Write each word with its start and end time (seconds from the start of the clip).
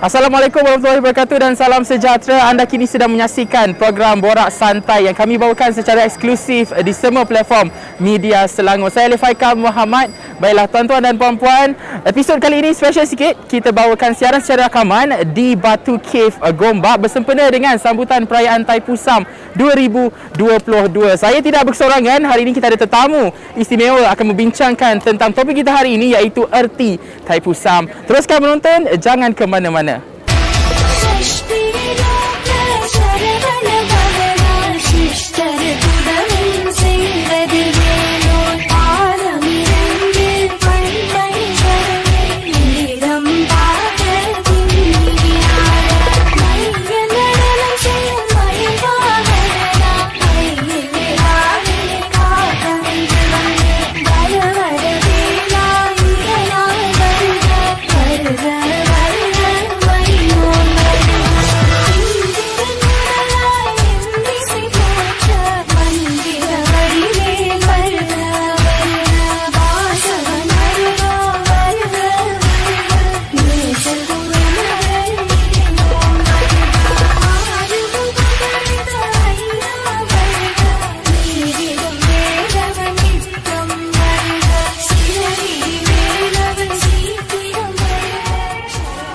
Assalamualaikum 0.00 0.64
warahmatullahi 0.64 1.04
wabarakatuh 1.04 1.36
dan 1.36 1.52
salam 1.52 1.84
sejahtera. 1.84 2.48
Anda 2.48 2.64
kini 2.64 2.88
sedang 2.88 3.12
menyaksikan 3.12 3.76
program 3.76 4.16
Borak 4.16 4.48
Santai 4.48 5.04
yang 5.04 5.12
kami 5.12 5.36
bawakan 5.36 5.76
secara 5.76 6.08
eksklusif 6.08 6.72
di 6.72 6.88
semua 6.96 7.28
platform 7.28 7.68
media 8.00 8.48
Selangor. 8.48 8.88
Saya 8.88 9.12
Alif 9.12 9.20
Haikal 9.20 9.60
Muhammad. 9.60 10.08
Baiklah 10.40 10.72
tuan-tuan 10.72 11.04
dan 11.04 11.20
puan-puan, 11.20 11.76
episod 12.08 12.40
kali 12.40 12.64
ini 12.64 12.72
special 12.72 13.04
sikit. 13.04 13.44
Kita 13.44 13.76
bawakan 13.76 14.16
siaran 14.16 14.40
secara 14.40 14.72
rakaman 14.72 15.36
di 15.36 15.52
Batu 15.52 16.00
Cave 16.00 16.32
Gombak 16.56 16.96
bersempena 17.04 17.52
dengan 17.52 17.76
sambutan 17.76 18.24
perayaan 18.24 18.64
Taipusam 18.64 19.28
2022. 19.52 21.20
Saya 21.20 21.44
tidak 21.44 21.68
bersorangan. 21.68 22.24
Hari 22.24 22.48
ini 22.48 22.56
kita 22.56 22.72
ada 22.72 22.80
tetamu 22.80 23.36
istimewa 23.52 24.08
akan 24.08 24.32
membincangkan 24.32 24.96
tentang 25.04 25.28
topik 25.28 25.60
kita 25.60 25.76
hari 25.76 26.00
ini 26.00 26.16
iaitu 26.16 26.48
erti 26.48 26.96
Taipusam. 27.28 27.84
Teruskan 28.08 28.40
menonton, 28.40 28.96
jangan 28.96 29.36
ke 29.36 29.44
mana-mana. 29.44 29.89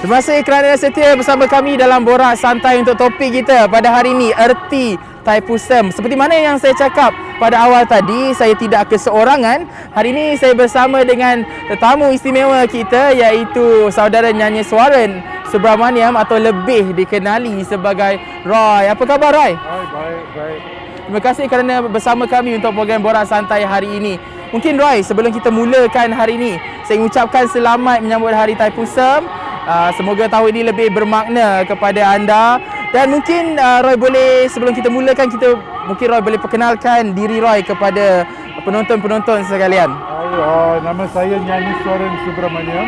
Terima 0.05 0.21
kasih 0.21 0.45
kerana 0.45 0.77
setia 0.77 1.17
bersama 1.17 1.49
kami 1.49 1.81
dalam 1.81 2.05
Borak 2.05 2.37
Santai 2.37 2.77
untuk 2.77 2.93
topik 2.93 3.41
kita 3.41 3.65
pada 3.65 3.89
hari 3.89 4.13
ini, 4.13 4.29
erti 4.37 5.01
Taipusam. 5.25 5.89
Seperti 5.89 6.13
mana 6.13 6.37
yang 6.37 6.61
saya 6.61 6.77
cakap 6.77 7.09
pada 7.41 7.65
awal 7.65 7.89
tadi, 7.89 8.29
saya 8.37 8.53
tidak 8.53 8.93
keseorangan. 8.93 9.65
Hari 9.97 10.13
ini 10.13 10.37
saya 10.37 10.53
bersama 10.53 11.01
dengan 11.01 11.41
tetamu 11.65 12.13
istimewa 12.13 12.61
kita 12.69 13.17
iaitu 13.17 13.89
saudara 13.89 14.29
nyanyi 14.29 14.61
Suaran 14.61 15.25
Subramaniam 15.49 16.13
atau 16.21 16.37
lebih 16.37 16.93
dikenali 16.93 17.65
sebagai 17.65 18.21
Roy. 18.45 18.85
Apa 18.85 19.09
khabar 19.09 19.33
Roy? 19.33 19.57
Baik, 19.57 19.89
baik, 19.89 20.25
baik. 20.37 20.59
Terima 21.01 21.21
kasih 21.25 21.45
kerana 21.49 21.81
bersama 21.81 22.29
kami 22.29 22.61
untuk 22.61 22.77
program 22.77 23.01
Borak 23.01 23.25
Santai 23.25 23.65
hari 23.65 23.97
ini. 23.97 24.21
Mungkin 24.53 24.77
Roy, 24.77 25.01
sebelum 25.01 25.33
kita 25.33 25.49
mulakan 25.49 26.13
hari 26.13 26.37
ini, 26.37 26.61
saya 26.85 27.01
mengucapkan 27.01 27.49
selamat 27.49 28.05
menyambut 28.05 28.37
Hari 28.37 28.53
Taipusam. 28.53 29.44
Uh, 29.65 29.89
semoga 29.97 30.29
tahun 30.29 30.53
ini 30.53 30.61
lebih 30.69 30.93
bermakna 30.93 31.65
kepada 31.65 32.13
anda 32.13 32.61
dan 32.93 33.09
mungkin 33.09 33.57
uh, 33.57 33.81
Roy 33.81 33.97
boleh 33.97 34.45
sebelum 34.45 34.77
kita 34.77 34.93
mulakan 34.93 35.25
kita 35.25 35.57
mungkin 35.89 36.05
Roy 36.05 36.21
boleh 36.21 36.37
perkenalkan 36.37 37.17
diri 37.17 37.41
Roy 37.41 37.65
kepada 37.65 38.29
penonton-penonton 38.61 39.41
sekalian. 39.49 39.89
Uh, 39.89 40.77
nama 40.85 41.09
saya 41.09 41.41
Nyanyi 41.41 41.73
Soren 41.81 42.13
Subramaniam. 42.29 42.87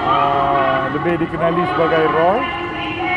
Uh, 0.00 0.88
lebih 0.96 1.20
dikenali 1.20 1.68
sebagai 1.76 2.02
Roy. 2.08 2.40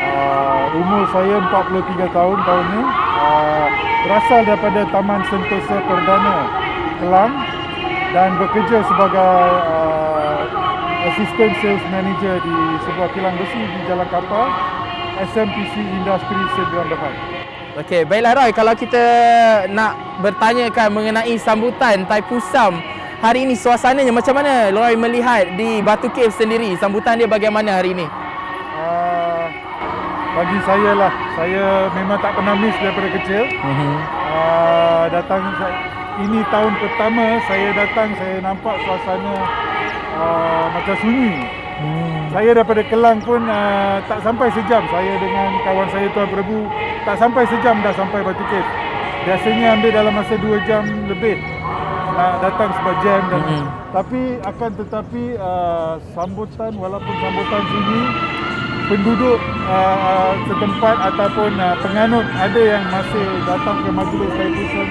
Uh, 0.04 0.80
umur 0.84 1.04
saya 1.16 1.36
43 1.40 2.12
tahun 2.12 2.38
tahun 2.44 2.66
ini. 2.68 2.84
Uh, 3.16 3.68
berasal 4.04 4.40
daripada 4.44 4.82
Taman 4.92 5.22
Sentosa 5.32 5.78
Perdana 5.88 6.38
Kelang 7.00 7.34
dan 8.12 8.30
bekerja 8.38 8.78
sebagai 8.86 9.34
uh, 9.72 9.73
Assistant 11.04 11.52
Sales 11.60 11.84
Manager 11.92 12.40
di 12.40 12.56
sebuah 12.88 13.12
kilang 13.12 13.36
besi 13.36 13.60
di 13.60 13.80
Jalan 13.92 14.08
Kapal 14.08 14.48
SMPC 15.20 15.76
Industri 15.76 16.40
Sdn 16.56 16.88
Bhd. 16.88 17.16
Okey, 17.84 18.02
baiklah 18.08 18.34
Roy, 18.40 18.50
kalau 18.56 18.72
kita 18.72 19.04
nak 19.68 20.00
bertanyakan 20.24 20.94
mengenai 20.96 21.36
sambutan 21.36 22.08
Taipusam 22.08 22.80
hari 23.20 23.44
ini 23.44 23.52
suasananya 23.58 24.16
macam 24.16 24.32
mana 24.40 24.72
Roy 24.72 24.96
melihat 24.96 25.52
di 25.60 25.84
Batu 25.84 26.08
Cave 26.08 26.32
sendiri? 26.32 26.72
Sambutan 26.80 27.20
dia 27.20 27.28
bagaimana 27.28 27.84
hari 27.84 27.92
ini? 27.92 28.08
Uh, 28.80 29.52
bagi 30.40 30.58
saya 30.64 30.92
lah, 30.96 31.12
saya 31.36 31.64
memang 32.00 32.18
tak 32.24 32.32
pernah 32.32 32.56
miss 32.56 32.78
daripada 32.80 33.10
kecil. 33.12 33.44
Uh-huh. 33.44 33.96
Uh, 34.32 35.04
datang 35.12 35.42
ini 36.24 36.40
tahun 36.48 36.74
pertama 36.80 37.42
saya 37.50 37.68
datang 37.76 38.08
saya 38.16 38.38
nampak 38.40 38.76
suasana 38.86 39.36
uh, 40.14 40.66
macam 40.74 40.96
sunyi. 41.02 41.34
Hmm. 41.74 42.24
Saya 42.34 42.50
daripada 42.54 42.82
Kelang 42.86 43.20
pun 43.26 43.42
uh, 43.50 43.98
tak 44.06 44.20
sampai 44.22 44.48
sejam. 44.54 44.82
Saya 44.90 45.14
dengan 45.18 45.50
kawan 45.66 45.88
saya 45.90 46.08
Tuan 46.14 46.30
Prabu 46.30 46.60
tak 47.04 47.16
sampai 47.20 47.44
sejam 47.50 47.76
dah 47.82 47.94
sampai 47.98 48.20
Batu 48.22 48.46
Cave. 48.48 48.70
Biasanya 49.24 49.80
ambil 49.80 49.92
dalam 49.92 50.14
masa 50.14 50.36
2 50.36 50.68
jam 50.68 50.84
lebih 51.08 51.40
nak 52.14 52.46
datang 52.46 52.70
sebab 52.78 52.96
jam 53.02 53.22
dan 53.26 53.42
hmm. 53.42 53.66
tapi 53.90 54.22
akan 54.46 54.72
tetapi 54.78 55.24
uh, 55.42 55.98
sambutan 56.14 56.72
walaupun 56.78 57.14
sambutan 57.18 57.64
sunyi 57.74 58.04
penduduk 58.86 59.40
uh, 59.66 60.32
setempat 60.46 60.98
ataupun 61.10 61.52
uh, 61.58 61.74
penganut 61.82 62.26
ada 62.38 62.62
yang 62.62 62.86
masih 62.94 63.26
datang 63.50 63.78
ke 63.82 63.90
majlis 63.90 64.30
Taipusan 64.38 64.88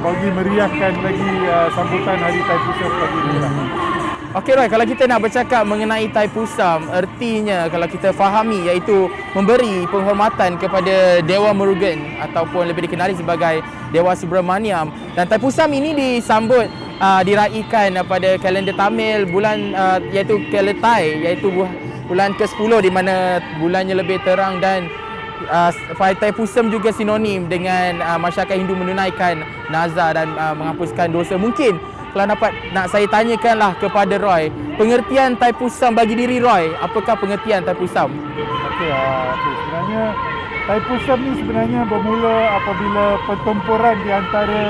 bagi 0.00 0.28
meriahkan 0.28 0.92
lagi 1.00 1.30
uh, 1.48 1.68
sambutan 1.72 2.18
Hari 2.20 2.40
Taipusam 2.44 2.90
pagi 3.00 3.18
ini. 3.20 3.38
Hmm. 3.40 3.68
Okey 4.36 4.52
Roy, 4.52 4.68
kalau 4.68 4.84
kita 4.84 5.08
nak 5.08 5.24
bercakap 5.24 5.64
mengenai 5.64 6.12
Taipusam, 6.12 6.92
ertinya 6.92 7.72
kalau 7.72 7.88
kita 7.88 8.12
fahami 8.12 8.68
iaitu 8.68 9.08
memberi 9.32 9.88
penghormatan 9.88 10.60
kepada 10.60 11.24
Dewa 11.24 11.56
Murugan 11.56 12.20
ataupun 12.20 12.68
lebih 12.68 12.84
dikenali 12.84 13.16
sebagai 13.16 13.64
Dewa 13.96 14.12
Subramaniam. 14.12 14.92
Dan 15.16 15.24
Taipusam 15.24 15.72
ini 15.72 15.96
disambut 15.96 16.68
uh, 17.00 17.24
diraikan 17.24 17.96
pada 18.04 18.36
kalender 18.36 18.76
Tamil 18.76 19.24
bulan 19.24 19.72
uh, 19.72 19.98
iaitu 20.12 20.36
Keletai 20.52 21.24
iaitu 21.24 21.48
bulan 22.06 22.36
ke-10 22.36 22.70
di 22.84 22.90
mana 22.92 23.40
bulannya 23.56 23.96
lebih 23.98 24.20
terang 24.22 24.60
dan 24.60 24.86
uh, 25.48 25.70
Partai 25.94 26.32
Pusam 26.32 26.72
juga 26.72 26.90
sinonim 26.90 27.46
dengan 27.46 28.00
uh, 28.00 28.18
masyarakat 28.20 28.56
Hindu 28.56 28.74
menunaikan 28.76 29.44
nazar 29.68 30.16
dan 30.16 30.32
uh, 30.36 30.54
menghapuskan 30.56 31.12
dosa. 31.12 31.36
Mungkin 31.36 31.76
kalau 32.16 32.32
dapat 32.32 32.52
nak 32.72 32.88
saya 32.88 33.04
tanyakanlah 33.12 33.76
kepada 33.76 34.16
Roy, 34.16 34.48
pengertian 34.80 35.36
Taipusam 35.36 35.92
bagi 35.92 36.16
diri 36.16 36.40
Roy, 36.40 36.72
apakah 36.80 37.12
pengertian 37.20 37.60
Taipusam? 37.60 38.08
Okey, 38.08 38.88
uh, 38.88 39.36
okay. 39.36 39.52
sebenarnya 39.60 40.02
Taipusam 40.64 41.18
ni 41.20 41.32
sebenarnya 41.44 41.80
bermula 41.84 42.36
apabila 42.56 43.04
pertempuran 43.28 43.96
di 44.00 44.10
antara 44.10 44.62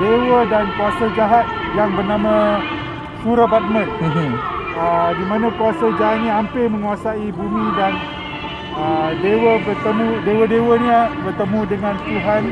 dewa 0.00 0.40
dan 0.48 0.66
kuasa 0.80 1.06
jahat 1.12 1.46
yang 1.76 1.92
bernama 1.92 2.58
Surabadman. 3.20 3.88
Mm-hmm. 4.00 4.30
Uh, 4.72 5.10
di 5.14 5.24
mana 5.28 5.46
kuasa 5.60 5.86
jahat 6.00 6.24
ni 6.24 6.28
hampir 6.32 6.64
menguasai 6.72 7.28
bumi 7.36 7.66
dan 7.76 7.92
Ah, 8.72 9.12
dewa 9.20 9.60
bertemu 9.60 10.24
dewa-dewa 10.24 10.74
ni 10.80 10.88
ah, 10.88 11.12
bertemu 11.20 11.60
dengan 11.68 11.92
Tuhan 12.08 12.42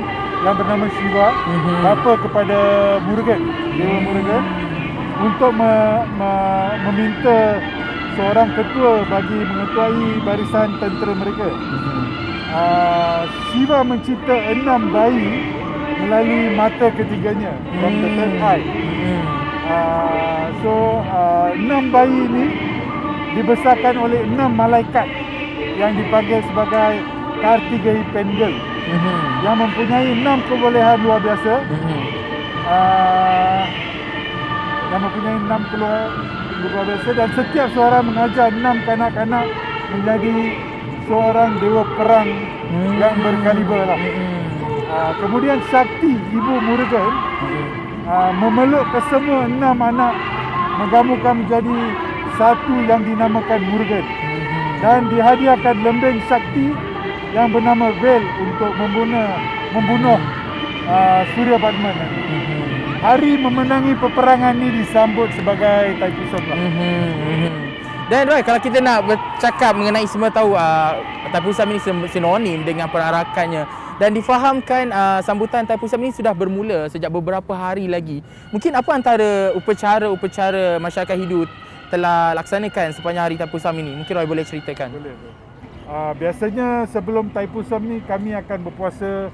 yang 0.45 0.53
bernama 0.53 0.87
Shiva 0.93 1.29
mm-hmm. 1.33 1.77
bapa 1.81 2.13
kepada 2.21 2.59
Murugan 3.09 3.41
dewa 3.73 3.99
Murugan 4.05 4.45
untuk 5.21 5.53
me, 5.57 5.73
me, 6.21 6.33
meminta 6.85 7.57
seorang 8.21 8.53
ketua 8.53 9.05
bagi 9.09 9.39
mengetuai 9.49 10.05
barisan 10.21 10.69
tentera 10.77 11.13
mereka 11.17 11.49
mm-hmm. 11.57 12.05
uh, 12.53 13.21
Shiva 13.49 13.81
mencipta 13.81 14.37
enam 14.53 14.93
bayi 14.93 15.57
melalui 16.05 16.53
mata 16.53 16.93
ketiganya 17.01 17.57
from 17.81 17.97
mm-hmm. 17.97 18.05
the 18.05 18.09
third 18.13 18.35
eye 18.45 18.65
mm-hmm. 18.69 19.21
uh, 19.73 20.45
so 20.61 20.73
uh, 21.01 21.49
enam 21.57 21.89
bayi 21.89 22.29
ini 22.29 22.47
dibesarkan 23.41 23.97
oleh 23.97 24.21
enam 24.21 24.53
malaikat 24.53 25.09
yang 25.81 25.97
dipanggil 25.97 26.45
sebagai 26.45 26.93
Kartigai 27.41 28.05
Pendel 28.13 28.53
mm-hmm. 28.53 29.19
yang 29.41 29.57
mempunyai 29.57 30.09
enam 30.13 30.39
kebolehan 30.45 30.99
luar 31.01 31.21
biasa 31.25 31.55
mm-hmm. 31.65 32.01
uh, 32.69 33.63
yang 34.93 35.01
mempunyai 35.01 35.37
enam 35.41 35.63
luar 36.69 36.85
biasa 36.85 37.09
dan 37.17 37.29
setiap 37.33 37.69
seorang 37.73 38.05
mengajar 38.13 38.53
enam 38.53 38.77
kanak-kanak 38.85 39.47
menjadi 39.97 40.37
seorang 41.09 41.51
dewa 41.59 41.83
perang 41.97 42.29
Hmm. 42.71 43.03
yang 43.03 43.19
berkaliber 43.19 43.83
lah. 43.83 43.99
Hmm. 43.99 44.47
Uh, 44.91 45.13
kemudian 45.19 45.59
Sakti 45.75 46.15
Ibu 46.15 46.55
Murugan 46.63 47.13
Hmm. 47.43 47.67
uh, 48.07 48.33
memeluk 48.39 48.87
kesemua 48.95 49.51
enam 49.51 49.75
anak 49.75 50.15
menggabungkan 50.79 51.35
menjadi 51.45 51.79
satu 52.39 52.75
yang 52.87 53.03
dinamakan 53.03 53.61
Murugan. 53.67 54.07
Dan 54.81 55.09
dihadiahkan 55.13 55.77
lembing 55.85 56.19
sakti 56.27 56.73
yang 57.37 57.53
bernama 57.53 57.95
Vel 58.01 58.25
untuk 58.43 58.73
membunuh 58.75 59.29
membunuh 59.77 60.19
uh, 60.89 61.23
Surya 61.37 61.57
Batman. 61.61 61.95
Hmm. 61.95 62.69
Hari 63.01 63.33
memenangi 63.41 63.97
peperangan 63.97 64.61
ini 64.61 64.85
disambut 64.85 65.33
sebagai 65.33 65.97
Taipusan 65.97 66.43
lah. 66.45 66.59
Mhm. 66.59 67.71
Dan 68.11 68.27
Roy, 68.27 68.43
kalau 68.43 68.59
kita 68.59 68.83
nak 68.83 69.07
bercakap 69.07 69.71
mengenai 69.71 70.03
semua 70.03 70.35
tahu 70.35 70.59
uh, 70.59 70.99
Taipusam 71.31 71.71
ini 71.71 71.79
sinonim 72.11 72.67
dengan 72.67 72.91
perarakannya 72.91 73.71
dan 74.03 74.11
difahamkan 74.11 74.91
uh, 74.91 75.23
sambutan 75.23 75.63
Taipusam 75.63 76.03
ini 76.03 76.11
sudah 76.11 76.35
bermula 76.35 76.91
sejak 76.91 77.07
beberapa 77.07 77.55
hari 77.55 77.87
lagi. 77.87 78.19
Mungkin 78.51 78.75
apa 78.75 78.91
antara 78.99 79.55
upacara-upacara 79.55 80.83
masyarakat 80.83 81.17
Hindu 81.23 81.47
telah 81.91 82.33
laksanakan 82.33 82.95
sepanjang 82.95 83.25
hari 83.27 83.37
Taipusam 83.37 83.75
ini? 83.77 83.99
Mungkin 83.99 84.15
Roy 84.15 84.27
boleh 84.27 84.47
ceritakan. 84.47 84.95
Boleh. 84.95 85.13
boleh. 85.13 85.35
Uh, 85.85 86.13
biasanya 86.15 86.87
sebelum 86.87 87.35
Taipusam 87.35 87.83
ni 87.83 87.99
kami 88.07 88.31
akan 88.33 88.59
berpuasa 88.63 89.27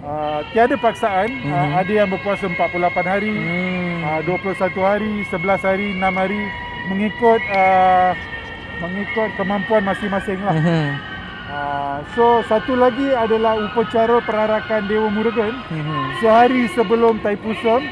uh, 0.00 0.40
tiada 0.50 0.74
paksaan. 0.74 1.28
Mhm. 1.28 1.52
Uh, 1.52 1.70
ada 1.76 1.92
yang 1.92 2.08
berpuasa 2.08 2.48
48 2.48 3.04
hari, 3.04 3.32
Hmm. 3.36 4.00
uh, 4.00 4.20
21 4.24 4.80
hari, 4.80 5.12
11 5.28 5.60
hari, 5.60 5.92
6 5.92 6.16
hari 6.16 6.40
mengikut 6.88 7.40
uh, 7.52 8.16
mengikut 8.80 9.28
kemampuan 9.36 9.84
masing-masing 9.84 10.40
lah. 10.40 10.56
Mhm. 10.56 10.88
Uh, 11.50 11.98
so 12.14 12.40
satu 12.46 12.78
lagi 12.78 13.10
adalah 13.10 13.58
upacara 13.58 14.22
perarakan 14.22 14.88
Dewa 14.88 15.10
Murugan 15.12 15.52
Mhm. 15.68 16.22
sehari 16.22 16.64
sebelum 16.72 17.20
Taipusam 17.20 17.84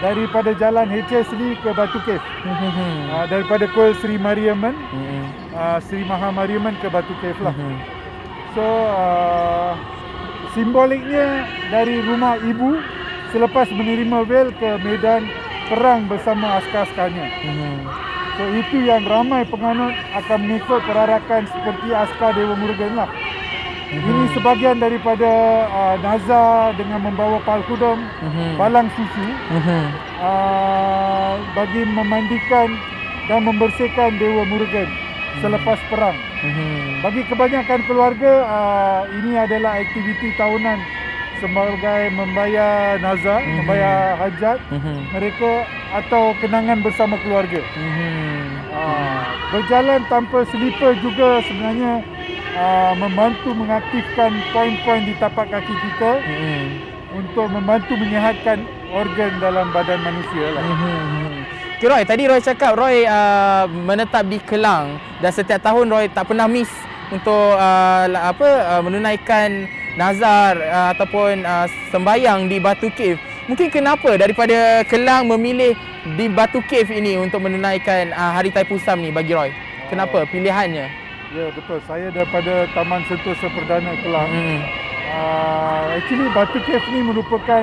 daripada 0.00 0.50
jalan 0.56 0.88
HS 0.88 1.28
ni 1.36 1.54
ke 1.60 1.70
Batu 1.76 2.00
Cave. 2.08 2.24
Mhm. 2.44 3.12
Uh, 3.12 3.24
daripada 3.28 3.64
Kuil 3.70 3.92
Sri 4.00 4.16
Mariaman, 4.16 4.72
Mhm. 4.72 5.22
uh, 5.52 5.78
Sri 5.84 6.02
Maha 6.04 6.32
Mariaman 6.32 6.74
ke 6.80 6.88
Batu 6.88 7.12
Cave 7.20 7.38
lah. 7.44 7.52
Mhm. 7.52 7.76
So 8.56 8.64
uh, 8.64 9.72
simboliknya 10.56 11.46
dari 11.70 12.02
rumah 12.02 12.40
ibu 12.42 12.80
selepas 13.30 13.70
menerima 13.70 14.26
vel 14.26 14.50
ke 14.58 14.70
medan 14.82 15.30
perang 15.70 16.10
bersama 16.10 16.58
askar-askarnya. 16.58 17.26
Mhm. 17.46 17.76
So 18.40 18.42
itu 18.56 18.76
yang 18.88 19.04
ramai 19.04 19.44
penganut 19.46 19.92
akan 20.16 20.38
mengikut 20.48 20.80
perarakan 20.88 21.44
seperti 21.44 21.92
askar 21.92 22.32
Dewa 22.32 22.56
Murugan 22.56 22.96
lah. 22.96 23.10
Ini 23.90 24.30
sebahagian 24.38 24.78
daripada 24.78 25.30
uh, 25.66 25.96
nazar 25.98 26.78
dengan 26.78 27.10
membawa 27.10 27.42
pal 27.42 27.58
kudung, 27.66 27.98
Mhm. 28.22 28.54
balang 28.54 28.86
susu 28.94 29.26
Mhm. 29.50 29.82
uh, 30.22 31.34
bagi 31.58 31.82
memandikan 31.90 32.70
dan 33.26 33.42
membersihkan 33.42 34.14
Dewa 34.14 34.46
Murugan 34.46 34.86
selepas 35.42 35.82
perang. 35.90 36.14
Mhm. 36.14 37.02
Bagi 37.02 37.22
kebanyakan 37.26 37.80
keluarga, 37.90 38.32
uh, 38.46 39.02
ini 39.10 39.34
adalah 39.34 39.82
aktiviti 39.82 40.38
tahunan 40.38 40.78
sebagai 41.42 42.14
membayar 42.14 42.94
nazar, 43.02 43.42
Mhm. 43.42 43.54
membayar 43.58 44.14
hajat 44.22 44.58
Mhm. 44.70 44.94
mereka 45.18 45.52
atau 45.98 46.30
kenangan 46.38 46.78
bersama 46.78 47.18
keluarga. 47.26 47.58
Mhm. 47.58 48.70
Uh, 48.70 49.22
berjalan 49.50 49.98
tanpa 50.06 50.46
selipar 50.46 50.94
juga 51.02 51.42
sebenarnya 51.42 52.06
uh, 52.56 52.92
membantu 52.96 53.54
mengaktifkan 53.54 54.30
poin-poin 54.50 55.02
di 55.04 55.14
tapak 55.18 55.50
kaki 55.50 55.74
kita 55.74 56.12
Mhm. 56.22 56.62
untuk 57.10 57.46
membantu 57.50 57.92
menyihatkan 57.98 58.58
organ 58.90 59.32
dalam 59.38 59.70
badan 59.70 60.00
manusia 60.02 60.46
lah. 60.54 60.62
Mhm. 60.62 61.28
Okay, 61.80 61.88
Roy, 61.88 62.02
tadi 62.04 62.22
Roy 62.28 62.40
cakap 62.44 62.76
Roy 62.76 63.08
uh, 63.08 63.64
menetap 63.64 64.28
di 64.28 64.36
Kelang 64.36 65.00
dan 65.24 65.32
setiap 65.32 65.64
tahun 65.64 65.88
Roy 65.88 66.12
tak 66.12 66.28
pernah 66.28 66.44
miss 66.44 66.68
untuk 67.08 67.56
uh, 67.56 68.04
apa 68.04 68.48
uh, 68.76 68.80
menunaikan 68.84 69.64
nazar 69.96 70.60
uh, 70.60 70.92
ataupun 70.92 71.40
uh, 71.40 71.64
sembayang 71.88 72.52
di 72.52 72.60
Batu 72.60 72.92
Cave. 72.92 73.16
Mungkin 73.48 73.72
kenapa 73.72 74.20
daripada 74.20 74.84
Kelang 74.84 75.32
memilih 75.32 75.72
di 76.20 76.28
Batu 76.28 76.60
Cave 76.68 76.92
ini 76.92 77.16
untuk 77.16 77.40
menunaikan 77.40 78.12
uh, 78.12 78.36
Hari 78.36 78.52
Taipusam 78.52 79.00
ni 79.00 79.08
bagi 79.08 79.32
Roy? 79.32 79.48
Kenapa 79.88 80.28
pilihannya? 80.28 80.99
Ya 81.30 81.46
betul, 81.54 81.78
saya 81.86 82.10
daripada 82.10 82.66
Taman 82.74 83.06
Sentosa 83.06 83.46
Perdana 83.54 83.94
Kelang. 84.02 84.30
Hmm. 84.34 84.58
Uh, 85.10 85.82
actually 85.94 86.26
Batu 86.34 86.58
Cave 86.66 86.82
ni 86.90 87.06
merupakan 87.06 87.62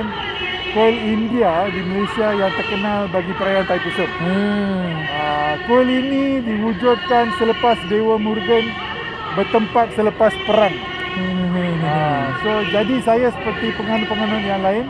kuil 0.72 0.96
India 0.96 1.68
di 1.68 1.84
Malaysia 1.84 2.32
yang 2.32 2.48
terkenal 2.56 3.12
bagi 3.12 3.28
perayaan 3.36 3.68
Taipusam. 3.68 4.08
Hmm. 4.24 4.88
Uh, 5.12 5.52
kuil 5.68 5.84
ini 5.84 6.40
diwujudkan 6.48 7.28
selepas 7.36 7.76
Dewa 7.92 8.16
Murugan 8.16 8.72
bertempat 9.36 9.92
selepas 9.92 10.32
perang. 10.48 10.72
Hmm. 11.12 11.76
Uh, 11.84 12.24
so 12.40 12.50
jadi 12.72 13.04
saya 13.04 13.28
seperti 13.36 13.76
penganut-penganut 13.76 14.48
yang 14.48 14.64
lain 14.64 14.88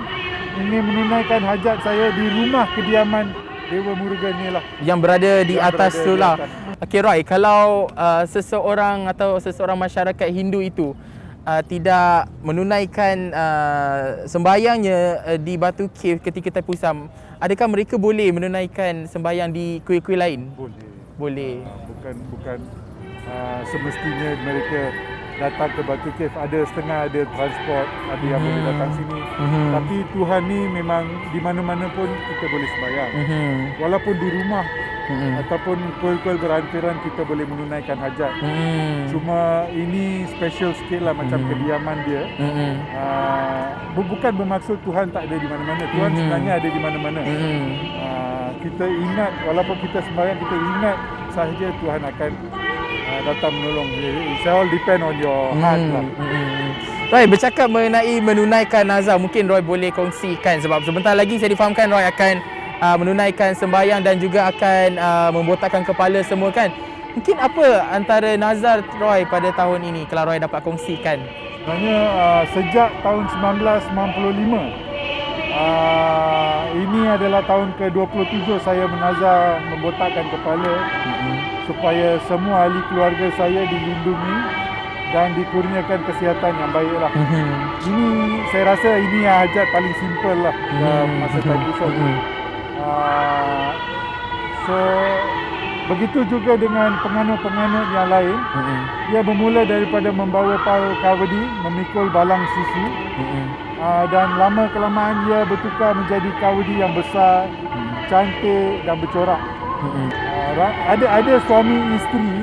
ingin 0.54 0.86
menunaikan 0.86 1.42
hajat 1.42 1.82
saya 1.82 2.14
di 2.14 2.30
rumah 2.30 2.70
kediaman 2.78 3.34
Dewa 3.74 3.98
Murugan 3.98 4.38
ni 4.38 4.54
lah. 4.54 4.62
yang 4.86 5.02
berada 5.02 5.42
di 5.42 5.58
Yang 5.58 5.66
atas 5.66 5.92
tu 5.98 6.14
lah. 6.14 6.38
Okey 6.78 7.02
Roy, 7.02 7.26
kalau 7.26 7.90
uh, 7.90 8.22
seseorang 8.22 9.10
atau 9.10 9.34
seseorang 9.42 9.74
masyarakat 9.74 10.30
Hindu 10.30 10.62
itu 10.62 10.94
uh, 11.42 11.58
tidak 11.66 12.30
menunaikan 12.38 13.34
uh, 13.34 14.22
sembahyangnya 14.30 14.98
uh, 15.26 15.38
di 15.42 15.58
Batu 15.58 15.90
Cave 15.90 16.22
ketika 16.22 16.54
Taipusam, 16.54 17.10
adakah 17.42 17.66
mereka 17.66 17.98
boleh 17.98 18.30
menunaikan 18.30 19.10
sembahyang 19.10 19.50
di 19.50 19.82
kuil-kuil 19.82 20.22
lain? 20.22 20.54
Boleh. 20.54 20.86
Boleh. 21.18 21.54
Uh, 21.66 21.82
bukan 21.90 22.14
bukan 22.30 22.58
uh, 23.26 23.60
semestinya 23.66 24.30
mereka 24.46 24.80
datang 25.38 25.70
ke 25.70 25.80
Batu 25.80 26.10
Cave 26.14 26.34
ada 26.34 26.58
setengah 26.66 26.98
ada 27.06 27.20
transport 27.30 27.86
ada 28.10 28.24
yang 28.24 28.40
boleh 28.40 28.58
Mhm. 28.58 28.68
datang 28.68 28.90
sini 28.92 29.18
Mhm. 29.38 29.64
tapi 29.70 29.96
Tuhan 30.10 30.42
ni 30.44 30.60
memang 30.68 31.02
di 31.30 31.38
mana-mana 31.38 31.86
pun 31.88 32.08
kita 32.10 32.46
boleh 32.48 32.68
sembahyang 32.68 33.10
Mhm. 33.14 33.50
walaupun 33.78 34.14
di 34.14 34.28
rumah 34.34 34.64
Mhm. 35.08 35.30
ataupun 35.40 35.78
kuil-kuil 35.98 36.36
berhantaran 36.36 36.96
kita 37.00 37.22
boleh 37.22 37.46
menunaikan 37.46 37.96
hajat 37.96 38.32
Mhm. 38.36 39.08
cuma 39.08 39.38
ini 39.70 40.04
special 40.28 40.74
sikit 40.74 41.00
lah 41.00 41.14
macam 41.14 41.38
Mhm. 41.38 41.48
kediaman 41.48 41.98
dia 42.02 42.22
Mhm. 42.36 42.70
uh, 42.92 43.64
bu- 43.94 44.08
bukan 44.10 44.32
bermaksud 44.34 44.76
Tuhan 44.82 45.06
tak 45.08 45.22
ada 45.24 45.36
di 45.38 45.46
mana-mana 45.46 45.82
Tuhan 45.88 46.10
Mhm. 46.12 46.18
sebenarnya 46.18 46.52
ada 46.56 46.68
di 46.68 46.80
mana-mana 46.82 47.20
Mhm. 47.22 47.62
uh, 47.96 48.48
kita 48.58 48.84
ingat 48.84 49.32
walaupun 49.46 49.76
kita 49.80 49.98
sembahyang 50.02 50.38
kita 50.38 50.56
ingat 50.58 50.96
sahaja 51.30 51.66
Tuhan 51.78 52.02
akan 52.04 52.30
uh, 53.08 53.20
datang 53.24 53.52
menolong 53.56 53.88
it's 53.96 54.44
all 54.44 54.68
depend 54.68 55.00
on 55.00 55.16
your 55.16 55.56
heart 55.56 55.80
lah 55.80 56.04
Hmm. 56.18 56.70
Roy, 57.08 57.24
bercakap 57.24 57.72
mengenai 57.72 58.20
menunaikan 58.20 58.84
nazar, 58.84 59.16
mungkin 59.16 59.48
Roy 59.48 59.64
boleh 59.64 59.88
kongsikan 59.96 60.60
sebab 60.60 60.84
sebentar 60.84 61.16
lagi 61.16 61.40
saya 61.40 61.56
difahamkan 61.56 61.88
Roy 61.88 62.04
akan 62.04 62.34
uh, 62.84 62.96
menunaikan 63.00 63.56
sembahyang 63.56 64.04
dan 64.04 64.20
juga 64.20 64.52
akan 64.52 65.00
uh, 65.00 65.30
membotakkan 65.32 65.88
kepala 65.88 66.20
semua 66.20 66.52
kan. 66.52 66.68
Mungkin 67.16 67.40
apa 67.40 67.96
antara 67.96 68.36
nazar 68.36 68.84
Roy 69.00 69.24
pada 69.24 69.48
tahun 69.56 69.88
ini 69.88 70.04
kalau 70.04 70.28
Roy 70.28 70.36
dapat 70.36 70.60
kongsikan? 70.60 71.48
sebenarnya 71.68 72.00
uh, 72.16 72.42
sejak 72.56 72.88
tahun 73.04 73.28
1995 73.28 73.92
uh, 75.52 76.60
ini 76.72 77.00
adalah 77.12 77.44
tahun 77.44 77.76
ke-27 77.76 78.48
saya 78.64 78.88
menazar 78.88 79.60
membotakkan 79.68 80.24
kepala 80.32 80.72
supaya 81.68 82.16
semua 82.24 82.64
ahli 82.64 82.80
keluarga 82.88 83.28
saya 83.36 83.60
dilindungi 83.68 84.36
dan 85.12 85.36
dikurniakan 85.36 86.00
kesihatan 86.08 86.52
yang 86.56 86.72
baik 86.72 86.94
lah. 86.96 87.12
Mhm. 87.12 87.48
Ini 87.84 88.06
saya 88.48 88.64
rasa 88.72 88.88
ini 88.96 89.18
yang 89.24 89.36
hajat 89.44 89.66
paling 89.72 89.94
simple 90.00 90.38
lah 90.40 90.54
dalam 90.56 91.08
Mhm. 91.08 91.18
masa 91.20 91.38
Taipusam. 91.44 91.90
Mhm. 91.92 92.16
Uh, 92.78 93.68
so 94.64 94.78
begitu 95.88 96.20
juga 96.28 96.52
dengan 96.60 96.96
penganut-penganut 97.00 97.86
yang 97.92 98.08
lain. 98.12 98.36
Mhm. 98.36 98.78
Ia 99.12 99.20
bermula 99.24 99.60
daripada 99.64 100.08
membawa 100.12 100.56
pal 100.64 100.84
kawadi, 101.00 101.42
memikul 101.64 102.08
balang 102.12 102.44
susu 102.52 102.84
uh, 103.80 104.04
dan 104.12 104.28
lama 104.36 104.68
kelamaan 104.72 105.24
ia 105.28 105.48
bertukar 105.48 105.96
menjadi 105.96 106.28
kawadi 106.40 106.74
yang 106.80 106.92
besar, 106.92 107.48
cantik 108.12 108.84
dan 108.84 109.00
bercorak. 109.00 109.40
Mhm. 109.78 110.06
Uh, 110.58 110.72
ada 110.90 111.06
ada 111.06 111.34
suami 111.46 111.76
isteri 111.94 112.34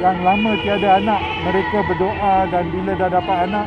yang 0.00 0.18
lama 0.24 0.56
tiada 0.64 0.88
anak, 0.98 1.20
mereka 1.44 1.78
berdoa 1.86 2.34
dan 2.48 2.64
bila 2.72 2.92
dah 2.96 3.10
dapat 3.12 3.36
anak 3.46 3.66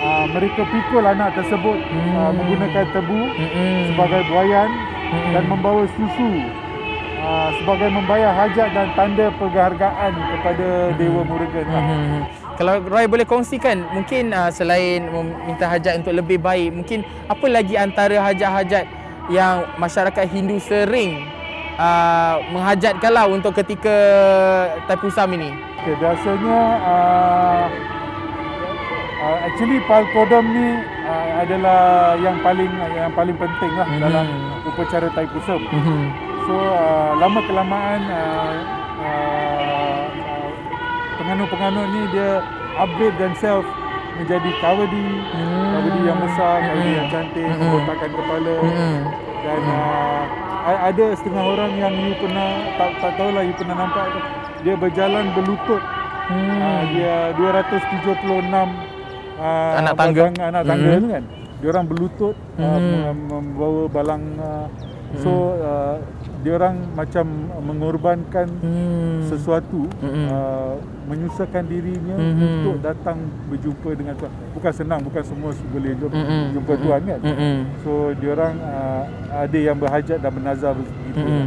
uh, 0.00 0.24
mereka 0.30 0.62
pikul 0.64 1.02
anak 1.02 1.34
tersebut 1.34 1.78
uh, 1.82 1.92
Hmm. 1.92 2.32
menggunakan 2.38 2.86
tebu 2.94 3.20
Mhm. 3.26 3.66
sebagai 3.92 4.22
buayan 4.30 4.70
Mhm. 5.12 5.30
dan 5.34 5.44
membawa 5.50 5.82
susu 5.92 6.30
uh, 7.20 7.48
sebagai 7.58 7.88
membayar 7.90 8.32
hajat 8.32 8.68
dan 8.70 8.88
tanda 8.94 9.26
penghargaan 9.36 10.12
kepada 10.14 10.68
Dewa 10.96 11.22
Murugan. 11.26 11.66
Hmm. 11.68 12.22
Kalau 12.52 12.78
Roy 12.84 13.10
boleh 13.10 13.26
kongsikan 13.26 13.82
mungkin 13.90 14.30
uh, 14.30 14.48
selain 14.48 15.10
meminta 15.10 15.66
hajat 15.66 16.04
untuk 16.04 16.14
lebih 16.14 16.38
baik, 16.38 16.70
mungkin 16.70 17.02
apa 17.26 17.46
lagi 17.50 17.74
antara 17.74 18.22
hajat-hajat 18.22 18.86
yang 19.28 19.66
masyarakat 19.76 20.24
Hindu 20.28 20.58
sering 20.58 21.26
uh, 21.76 22.34
menghajatkanlah 22.50 23.26
untuk 23.28 23.52
ketika 23.56 23.96
Taipusam 24.86 25.28
ini? 25.32 25.50
Okay, 25.82 25.94
biasanya 25.98 26.58
uh, 26.82 27.64
uh, 29.22 29.36
actually 29.46 29.78
Pal 29.84 30.04
Kodam 30.10 30.44
ni 30.46 30.68
uh, 31.04 31.26
adalah 31.42 31.80
yang 32.18 32.38
paling 32.40 32.70
yang 32.94 33.12
paling 33.12 33.36
penting 33.36 33.72
lah 33.74 33.86
Mhm. 33.86 34.00
dalam 34.00 34.26
upacara 34.64 35.08
Taipusam. 35.12 35.60
Hmm. 35.68 36.06
So 36.42 36.54
uh, 36.54 37.10
lama 37.18 37.40
kelamaan 37.46 38.00
uh, 38.10 38.54
uh, 38.98 40.02
penganut-penganut 41.18 41.86
ni 41.90 42.02
dia 42.10 42.42
upgrade 42.74 43.14
themselves 43.14 43.68
menjadi 44.12 44.50
kawadi, 44.60 45.06
Hmm. 45.32 45.70
kawadi 45.72 46.00
yang 46.04 46.18
besar, 46.20 46.56
kawadi 46.62 46.90
Mhm. 46.90 46.98
yang 46.98 47.08
cantik, 47.10 47.48
membotakkan 47.48 48.10
kepala 48.12 48.54
Hmm. 48.60 49.00
dan 49.42 49.60
uh, 49.66 50.22
ada 50.62 51.04
setengah 51.12 51.44
orang 51.44 51.72
yang 51.74 51.94
you 51.98 52.14
pernah 52.16 52.48
tak 52.76 52.90
tak 52.98 53.12
tahulah 53.16 53.42
you 53.42 53.54
pernah 53.54 53.76
nampak 53.76 54.04
tu. 54.08 54.20
Dia 54.62 54.74
berjalan 54.76 55.24
berlutut. 55.32 55.82
Hmm. 56.22 56.54
Uh, 56.54 56.82
dia 56.88 57.14
276 57.34 58.46
uh, 59.36 59.72
Anak 59.74 59.94
tangga. 59.98 60.22
batang 60.24 60.34
anak 60.40 60.62
tangga 60.64 60.88
Mhm. 60.88 60.98
tu 60.98 61.08
kan. 61.10 61.24
Dia 61.58 61.68
orang 61.68 61.86
berlutut 61.86 62.34
uh, 62.56 62.62
Mhm. 62.62 62.94
mem- 63.02 63.26
membawa 63.28 63.82
balang 63.88 64.22
uh, 64.38 64.66
so 65.18 65.30
uh, 65.58 65.98
dia 66.42 66.52
orang 66.58 66.74
macam 66.92 67.24
mengorbankan 67.62 68.50
Hmm. 68.58 69.22
sesuatu 69.30 69.86
Mhm. 70.02 70.24
uh, 70.26 70.74
menyusahkan 71.06 71.62
dirinya 71.66 72.16
Mhm. 72.18 72.42
untuk 72.42 72.76
datang 72.82 73.18
berjumpa 73.46 73.90
dengan 73.94 74.14
Tuhan. 74.18 74.32
Bukan 74.52 74.72
senang, 74.74 75.00
bukan 75.06 75.22
semua 75.22 75.50
boleh 75.70 75.92
jumpa, 75.94 76.18
Mhm. 76.18 76.44
jumpa 76.58 76.72
Tuhan 76.76 77.00
kan. 77.06 77.20
Hmm. 77.22 77.58
So 77.86 77.90
dia 78.18 78.30
orang 78.34 78.54
uh, 78.58 79.02
ada 79.30 79.58
yang 79.58 79.76
berhajat 79.78 80.18
dan 80.18 80.30
bernazar 80.34 80.74
begitu. 80.74 81.22
Hmm. 81.22 81.46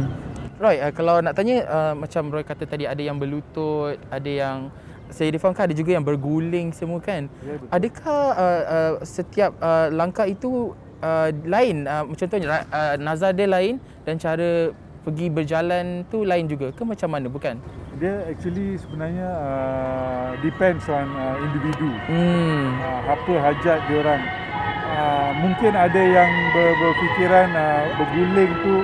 Roy, 0.56 0.76
uh, 0.80 0.92
kalau 0.96 1.20
nak 1.20 1.36
tanya 1.36 1.56
uh, 1.68 1.92
macam 1.92 2.32
Roy 2.32 2.40
kata 2.40 2.64
tadi 2.64 2.88
ada 2.88 3.02
yang 3.04 3.20
berlutut, 3.20 4.00
ada 4.08 4.30
yang 4.32 4.72
saya 5.12 5.30
difahamkan 5.30 5.70
ada 5.70 5.76
juga 5.76 5.92
yang 5.94 6.02
berguling 6.02 6.72
semua 6.72 6.98
kan. 6.98 7.28
Ya, 7.44 7.60
betul. 7.60 7.68
Adakah 7.70 8.20
uh, 8.34 8.62
uh, 8.64 8.92
setiap 9.04 9.52
uh, 9.60 9.86
langkah 9.92 10.24
itu 10.24 10.72
uh, 11.04 11.28
lain 11.44 11.84
uh, 11.84 12.08
contohnya 12.10 12.64
uh, 12.72 12.96
nazar 12.96 13.30
dia 13.30 13.46
lain 13.46 13.78
dan 14.02 14.16
cara 14.16 14.72
pergi 15.06 15.30
berjalan 15.30 16.02
tu 16.10 16.26
lain 16.26 16.50
juga 16.50 16.74
ke 16.74 16.82
macam 16.82 17.14
mana 17.14 17.30
bukan? 17.30 17.62
Dia 18.02 18.26
actually 18.26 18.74
sebenarnya 18.74 19.30
uh, 19.38 20.28
depends 20.42 20.82
on 20.90 21.06
uh, 21.14 21.38
individu. 21.46 21.94
Hmm. 22.10 22.74
uh, 22.82 23.00
apa 23.14 23.32
hajat 23.38 23.78
dia 23.86 23.96
orang. 24.02 24.22
Uh, 24.86 25.30
mungkin 25.38 25.72
ada 25.78 26.02
yang 26.02 26.30
ber, 26.50 26.74
berfikiran 26.82 27.48
uh, 27.54 27.82
berguling 28.02 28.52
tu 28.66 28.74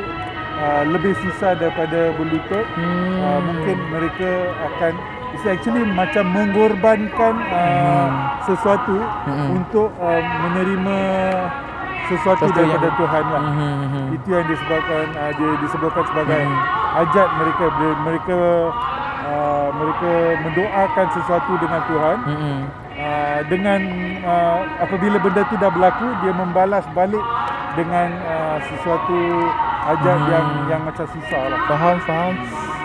uh, 0.62 0.82
lebih 0.94 1.12
susah 1.26 1.58
daripada 1.58 2.14
berlutut. 2.14 2.66
Hmm. 2.78 3.18
Uh, 3.18 3.40
mungkin 3.42 3.76
mereka 3.90 4.30
akan 4.72 4.92
it's 5.34 5.44
actually 5.44 5.82
macam 5.90 6.30
mengorbankan 6.30 7.34
uh, 7.50 8.08
sesuatu 8.46 8.94
Hmm. 9.26 9.58
untuk 9.58 9.90
uh, 9.98 10.22
menerima 10.22 10.98
sesuatu 12.14 12.44
Sesuatu 12.44 12.58
daripada 12.58 12.86
yang- 12.86 12.98
Tuhan 12.98 13.24
lah. 13.26 13.42
Hmm, 13.42 13.56
hmm, 13.56 13.86
hmm. 13.86 14.06
Itu 14.12 14.28
yang 14.30 14.46
disebabkan 14.46 15.04
uh, 15.12 15.30
dia 15.32 15.50
disebabkan 15.58 16.04
sebagai 16.06 16.40
Hmm. 16.42 16.58
hajat 16.92 17.28
mereka 17.34 17.64
mereka 17.98 18.38
uh, 19.24 19.68
mereka 19.72 20.10
mendoakan 20.40 21.06
sesuatu 21.10 21.52
dengan 21.56 21.80
Tuhan 21.84 22.16
Hmm, 22.20 22.36
hmm. 22.36 22.60
uh, 22.94 23.38
dengan 23.46 23.80
uh, 24.22 24.58
apabila 24.78 25.16
benda 25.18 25.42
tu 25.44 25.56
dah 25.56 25.70
berlaku 25.70 26.06
dia 26.20 26.32
membalas 26.32 26.84
balik 26.92 27.24
dengan 27.72 28.08
uh, 28.22 28.58
sesuatu 28.62 29.18
hajat 29.82 30.18
Hmm. 30.18 30.30
yang 30.30 30.46
yang 30.68 30.80
macam 30.82 31.06
susah 31.06 31.42
lah. 31.48 31.60
Faham, 31.66 31.96
faham. 32.02 32.32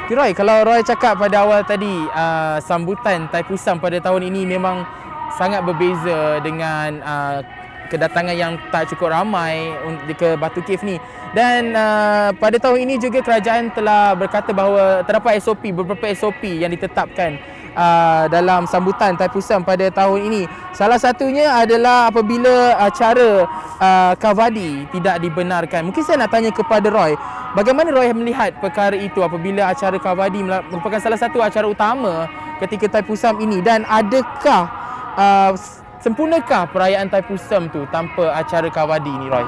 Okay, 0.04 0.16
Roy, 0.16 0.32
kalau 0.32 0.64
Roy 0.64 0.80
cakap 0.82 1.20
pada 1.20 1.44
awal 1.44 1.62
tadi 1.62 1.92
uh, 2.08 2.58
sambutan 2.60 3.28
Taipusam 3.28 3.76
pada 3.76 4.00
tahun 4.00 4.24
ini 4.26 4.48
memang 4.48 4.88
sangat 5.30 5.60
berbeza 5.62 6.40
dengan 6.40 7.04
uh, 7.04 7.44
kedatangan 7.88 8.36
yang 8.36 8.60
tak 8.70 8.92
cukup 8.92 9.16
ramai 9.16 9.74
ke 10.14 10.36
Batu 10.36 10.62
Cave 10.62 10.84
ni. 10.84 10.96
Dan 11.32 11.76
uh, 11.76 12.32
pada 12.38 12.56
tahun 12.60 12.88
ini 12.88 12.96
juga 13.02 13.20
kerajaan 13.20 13.74
telah 13.76 14.16
berkata 14.16 14.52
bahawa 14.56 15.04
terdapat 15.04 15.40
SOP, 15.44 15.72
beberapa 15.76 16.08
SOP 16.16 16.44
yang 16.46 16.72
ditetapkan 16.72 17.36
uh, 17.78 18.26
dalam 18.28 18.66
sambutan 18.66 19.14
Taipusam 19.14 19.62
pada 19.62 19.88
tahun 19.94 20.20
ini. 20.28 20.42
Salah 20.74 20.98
satunya 20.98 21.54
adalah 21.54 22.10
apabila 22.10 22.80
acara 22.82 23.46
uh, 23.78 24.14
Kavadi 24.18 24.90
tidak 24.90 25.22
dibenarkan. 25.22 25.86
Mungkin 25.90 26.02
saya 26.02 26.26
nak 26.26 26.34
tanya 26.34 26.50
kepada 26.50 26.90
Roy, 26.90 27.14
bagaimana 27.54 27.94
Roy 27.94 28.10
melihat 28.18 28.58
perkara 28.58 28.98
itu 28.98 29.22
apabila 29.22 29.70
acara 29.70 29.98
Kavadi 30.02 30.42
merupakan 30.42 30.98
salah 30.98 31.20
satu 31.22 31.40
acara 31.40 31.70
utama 31.70 32.26
ketika 32.58 32.98
Taipusam 32.98 33.38
ini 33.38 33.62
dan 33.62 33.86
adakah 33.86 34.70
uh, 35.14 35.54
sempurnakah 36.00 36.70
perayaan 36.70 37.10
Taipusam 37.10 37.70
tu 37.70 37.84
tanpa 37.90 38.30
acara 38.32 38.70
Kavadi 38.70 39.10
ni 39.10 39.28
Roy? 39.28 39.46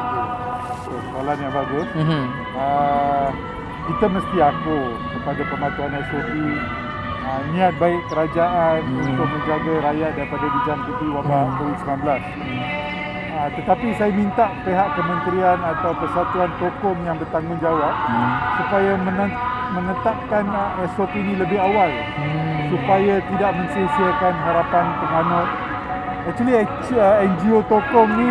So, 0.85 0.91
soalan 1.13 1.37
yang 1.37 1.53
bagus. 1.53 1.87
Mhm. 1.93 2.21
Uh, 2.53 3.27
kita 3.89 4.05
mesti 4.05 4.37
aku 4.37 4.77
kepada 5.13 5.41
pematuhan 5.45 5.91
SOP 6.09 6.31
uh, 7.25 7.41
niat 7.53 7.73
baik 7.77 8.01
kerajaan 8.07 8.79
Hmm. 8.85 9.01
untuk 9.05 9.27
menjaga 9.27 9.73
rakyat 9.85 10.11
daripada 10.13 10.45
dijangkiti 10.49 11.05
wabak 11.09 11.45
Hmm. 11.45 11.55
COVID-19. 11.57 12.21
Uh, 13.29 13.49
tetapi 13.55 13.87
saya 13.95 14.11
minta 14.11 14.45
pihak 14.67 14.89
kementerian 14.99 15.59
atau 15.63 15.91
persatuan 15.95 16.51
tokom 16.59 16.97
yang 17.05 17.15
bertanggungjawab 17.17 17.93
Hmm. 17.93 18.29
supaya 18.57 18.91
menetapkan 19.69 20.45
uh, 20.49 20.85
SOP 20.97 21.13
ini 21.13 21.37
lebih 21.37 21.57
awal 21.57 21.89
Hmm. 22.17 22.67
supaya 22.69 23.21
tidak 23.21 23.51
mensia-siakan 23.53 24.33
harapan 24.43 24.85
penganut. 24.99 25.49
Actually 26.25 26.55
actu- 26.57 26.97
uh, 26.97 27.23
NGO 27.23 27.59
Tokom 27.65 28.09
ni 28.11 28.29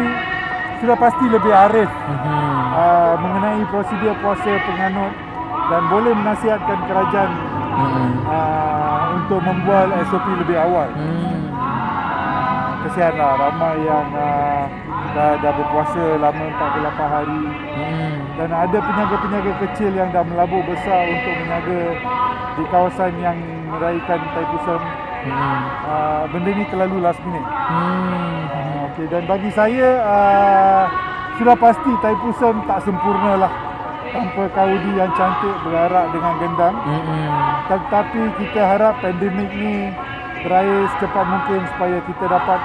sudah 0.79 0.95
pasti 0.95 1.25
lebih 1.27 1.51
arif 1.51 1.91
Mhm. 1.91 2.37
uh, 2.73 3.15
mengenai 3.19 3.63
prosedur 3.67 4.15
puasa 4.19 4.53
penganut 4.63 5.13
dan 5.69 5.83
boleh 5.89 6.13
menasihatkan 6.15 6.79
kerajaan 6.85 7.31
Mhm. 7.75 8.09
uh, 8.25 9.17
untuk 9.17 9.41
membual 9.41 9.89
SOP 10.05 10.27
lebih 10.37 10.57
awal. 10.57 10.89
Uh, 10.89 12.67
kesianlah 12.81 13.35
ramai 13.37 13.77
yang 13.81 14.09
uh, 14.13 14.65
dah, 15.13 15.35
dah 15.39 15.53
berpuasa 15.53 16.03
lama 16.17 16.45
48 16.53 17.07
hari 17.09 17.43
Hmm. 17.75 18.15
dan 18.37 18.51
ada 18.51 18.79
peniaga-peniaga 18.79 19.53
kecil 19.61 19.91
yang 19.91 20.09
dah 20.11 20.23
melabur 20.23 20.63
besar 20.63 21.03
untuk 21.05 21.35
meniaga 21.37 21.81
di 22.55 22.65
kawasan 22.69 23.13
yang 23.19 23.39
meraihkan 23.69 24.21
Taipusam. 24.33 24.83
Hmm. 25.25 25.59
Uh, 25.89 26.23
benda 26.31 26.51
ni 26.55 26.65
terlalu 26.71 26.97
last 27.03 27.21
minute. 27.27 27.47
Hmm. 27.47 28.93
Okay, 28.93 29.07
dan 29.11 29.23
bagi 29.27 29.51
saya 29.55 29.89
uh, 30.03 30.85
sudah 31.39 31.57
pasti 31.59 31.91
Taipusam 32.03 32.63
tak 32.67 32.83
sempurna 32.83 33.47
lah 33.47 33.53
tanpa 34.09 34.49
kaudi 34.57 34.93
yang 34.97 35.13
cantik 35.15 35.55
berarak 35.63 36.07
dengan 36.15 36.35
gendang. 36.41 36.77
Hmm. 36.83 37.29
Tetapi 37.69 38.21
kita 38.41 38.61
harap 38.65 38.95
pandemik 39.05 39.51
ni 39.53 39.93
berakhir 40.47 40.87
secepat 40.97 41.25
mungkin 41.27 41.61
supaya 41.75 41.99
kita 42.07 42.25
dapat 42.31 42.61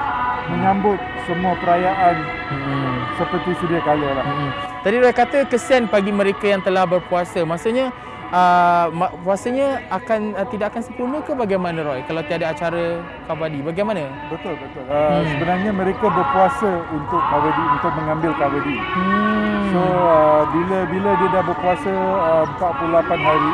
menyambut 0.51 0.99
semua 1.23 1.55
perayaan 1.59 2.15
Hmm. 2.53 2.93
seperti 3.17 3.55
sedia 3.57 3.81
kala 3.81 4.21
lah. 4.21 4.25
Mm-mm. 4.29 4.49
Tadi 4.85 4.95
Roy 5.01 5.15
kata 5.15 5.49
kesian 5.49 5.89
bagi 5.89 6.13
mereka 6.13 6.45
yang 6.45 6.61
telah 6.61 6.85
berpuasa. 6.85 7.41
Maksudnya 7.41 7.89
uh, 8.33 8.85
puasanya 9.21 9.67
akan 9.87 10.33
uh, 10.33 10.47
tidak 10.49 10.73
akan 10.73 10.81
sempurna 10.81 11.21
ke 11.21 11.31
bagaimana 11.31 11.79
Roy 11.79 12.01
kalau 12.03 12.25
tiada 12.25 12.49
acara 12.49 12.99
kabadi? 13.23 13.61
Bagaimana? 13.61 14.09
Betul 14.27 14.57
betul. 14.57 14.83
Uh, 14.89 15.01
Hmm. 15.13 15.29
Sebenarnya 15.29 15.71
mereka 15.71 16.05
berpuasa 16.09 16.69
untuk 16.89 17.21
kawadi 17.21 17.63
untuk 17.71 17.91
mengambil 17.93 18.31
kawadi. 18.35 18.75
Hmm. 18.97 19.69
So 19.69 19.79
uh, 19.79 20.41
bila 20.49 20.77
bila 20.89 21.09
dia 21.15 21.29
dah 21.31 21.43
berpuasa 21.43 21.93
uh, 22.19 22.45
48 22.57 23.13
hari 23.19 23.53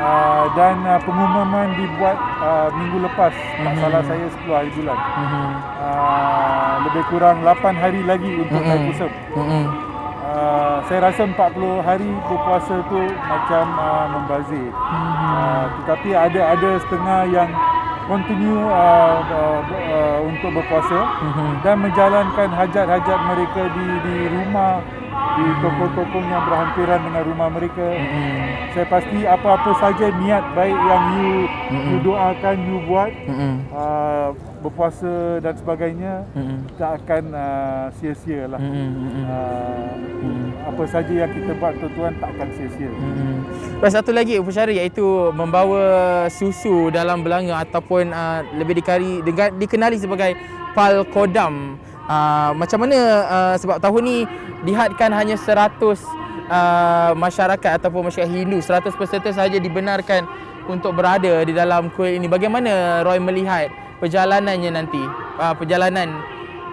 uh, 0.00 0.44
dan 0.52 0.76
uh, 0.84 1.00
pengumuman 1.00 1.68
dibuat 1.76 2.16
uh, 2.40 2.68
minggu 2.72 3.04
lepas 3.04 3.32
tak 3.32 3.72
Mhm. 3.72 3.80
salah 3.80 4.02
saya 4.02 4.24
10 4.26 4.52
hari 4.52 4.70
bulan. 4.72 4.98
Mhm. 4.98 5.44
Uh, 5.80 6.72
lebih 6.88 7.02
kurang 7.08 7.36
8 7.44 7.76
hari 7.76 8.00
lagi 8.02 8.30
untuk 8.36 8.56
Mhm. 8.56 8.68
Taipusam. 8.68 9.10
Mhm. 9.36 9.64
Uh, 10.30 10.78
saya 10.86 11.10
rasa 11.10 11.26
40 11.26 11.34
hari 11.82 12.06
berpuasa 12.30 12.86
tu 12.86 13.02
macam 13.26 13.64
uh, 13.74 14.06
membazir. 14.14 14.70
Uh, 14.70 15.64
tetapi 15.82 16.14
ada 16.14 16.54
ada 16.54 16.70
setengah 16.86 17.20
yang 17.34 17.50
continue 18.06 18.62
uh, 18.70 19.18
uh, 19.26 19.60
uh, 19.66 20.18
untuk 20.22 20.54
berpuasa 20.54 21.00
Mhm. 21.18 21.50
dan 21.66 21.76
menjalankan 21.82 22.48
hajat-hajat 22.54 23.20
mereka 23.26 23.62
di 23.74 23.86
di 24.06 24.16
rumah 24.30 24.78
di 25.30 25.46
toko-toko 25.62 26.18
yang 26.22 26.42
berhampiran 26.42 27.00
dengan 27.06 27.22
rumah 27.22 27.48
mereka. 27.50 27.86
Mm-mm. 27.86 28.34
Saya 28.74 28.86
pasti 28.86 29.18
apa-apa 29.26 29.70
saja 29.78 30.10
niat 30.14 30.44
baik 30.54 30.74
yang 30.74 31.04
you 31.18 31.30
Mm-mm. 31.70 31.86
you 31.90 31.96
doakan, 32.02 32.56
you 32.66 32.78
buat 32.86 33.10
Mm-mm. 33.26 33.54
uh, 33.70 34.30
berpuasa 34.60 35.40
dan 35.40 35.56
sebagainya 35.56 36.28
Mm-mm. 36.36 36.68
tak 36.76 37.00
akan 37.02 37.24
uh, 37.32 37.86
sia-sia 37.96 38.46
lah. 38.46 38.60
Mm-mm. 38.60 38.90
Mm-mm. 38.92 39.24
Uh, 39.24 39.90
Mm-mm. 40.20 40.48
apa 40.68 40.82
saja 40.86 41.12
yang 41.24 41.32
kita 41.32 41.52
buat 41.56 41.74
tuan-tuan 41.80 42.12
tak 42.20 42.28
akan 42.36 42.48
sia-sia. 42.54 42.90
Hmm. 42.92 43.36
Dan 43.80 43.90
satu 43.90 44.10
lagi 44.12 44.36
upacara 44.36 44.68
iaitu 44.68 45.32
membawa 45.32 45.82
susu 46.28 46.92
dalam 46.92 47.24
belanga 47.24 47.64
ataupun 47.64 48.12
uh, 48.12 48.44
lebih 48.60 48.84
dikari, 48.84 49.24
dengan, 49.24 49.56
dikenali 49.56 49.96
sebagai 49.96 50.36
pal 50.76 51.02
kodam. 51.08 51.80
Uh, 52.10 52.52
macam 52.58 52.84
mana 52.84 52.98
uh, 53.26 53.54
sebab 53.56 53.80
tahun 53.80 54.02
ni 54.02 54.18
dihadkan 54.66 55.14
hanya 55.14 55.38
100 55.38 55.78
uh, 56.50 57.16
masyarakat 57.16 57.70
ataupun 57.80 58.10
masyarakat 58.10 58.28
Hindu 58.28 58.58
100 58.60 58.92
peserta 58.98 59.30
sahaja 59.30 59.56
dibenarkan 59.56 60.26
untuk 60.68 60.92
berada 60.94 61.42
di 61.46 61.54
dalam 61.54 61.88
kuil 61.94 62.18
ini. 62.18 62.26
Bagaimana 62.28 63.02
Roy 63.06 63.18
melihat 63.22 63.70
perjalanannya 64.00 64.70
nanti? 64.72 65.02
Uh, 65.36 65.54
perjalanan 65.54 66.08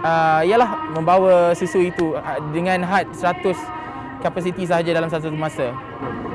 uh, 0.02 0.42
ialah 0.48 0.92
membawa 0.96 1.52
susu 1.54 1.92
itu 1.92 2.16
uh, 2.16 2.40
dengan 2.56 2.82
had 2.88 3.12
100 3.14 3.54
kapasiti 4.24 4.66
sahaja 4.66 4.96
dalam 4.96 5.12
satu 5.12 5.30
masa. 5.36 5.76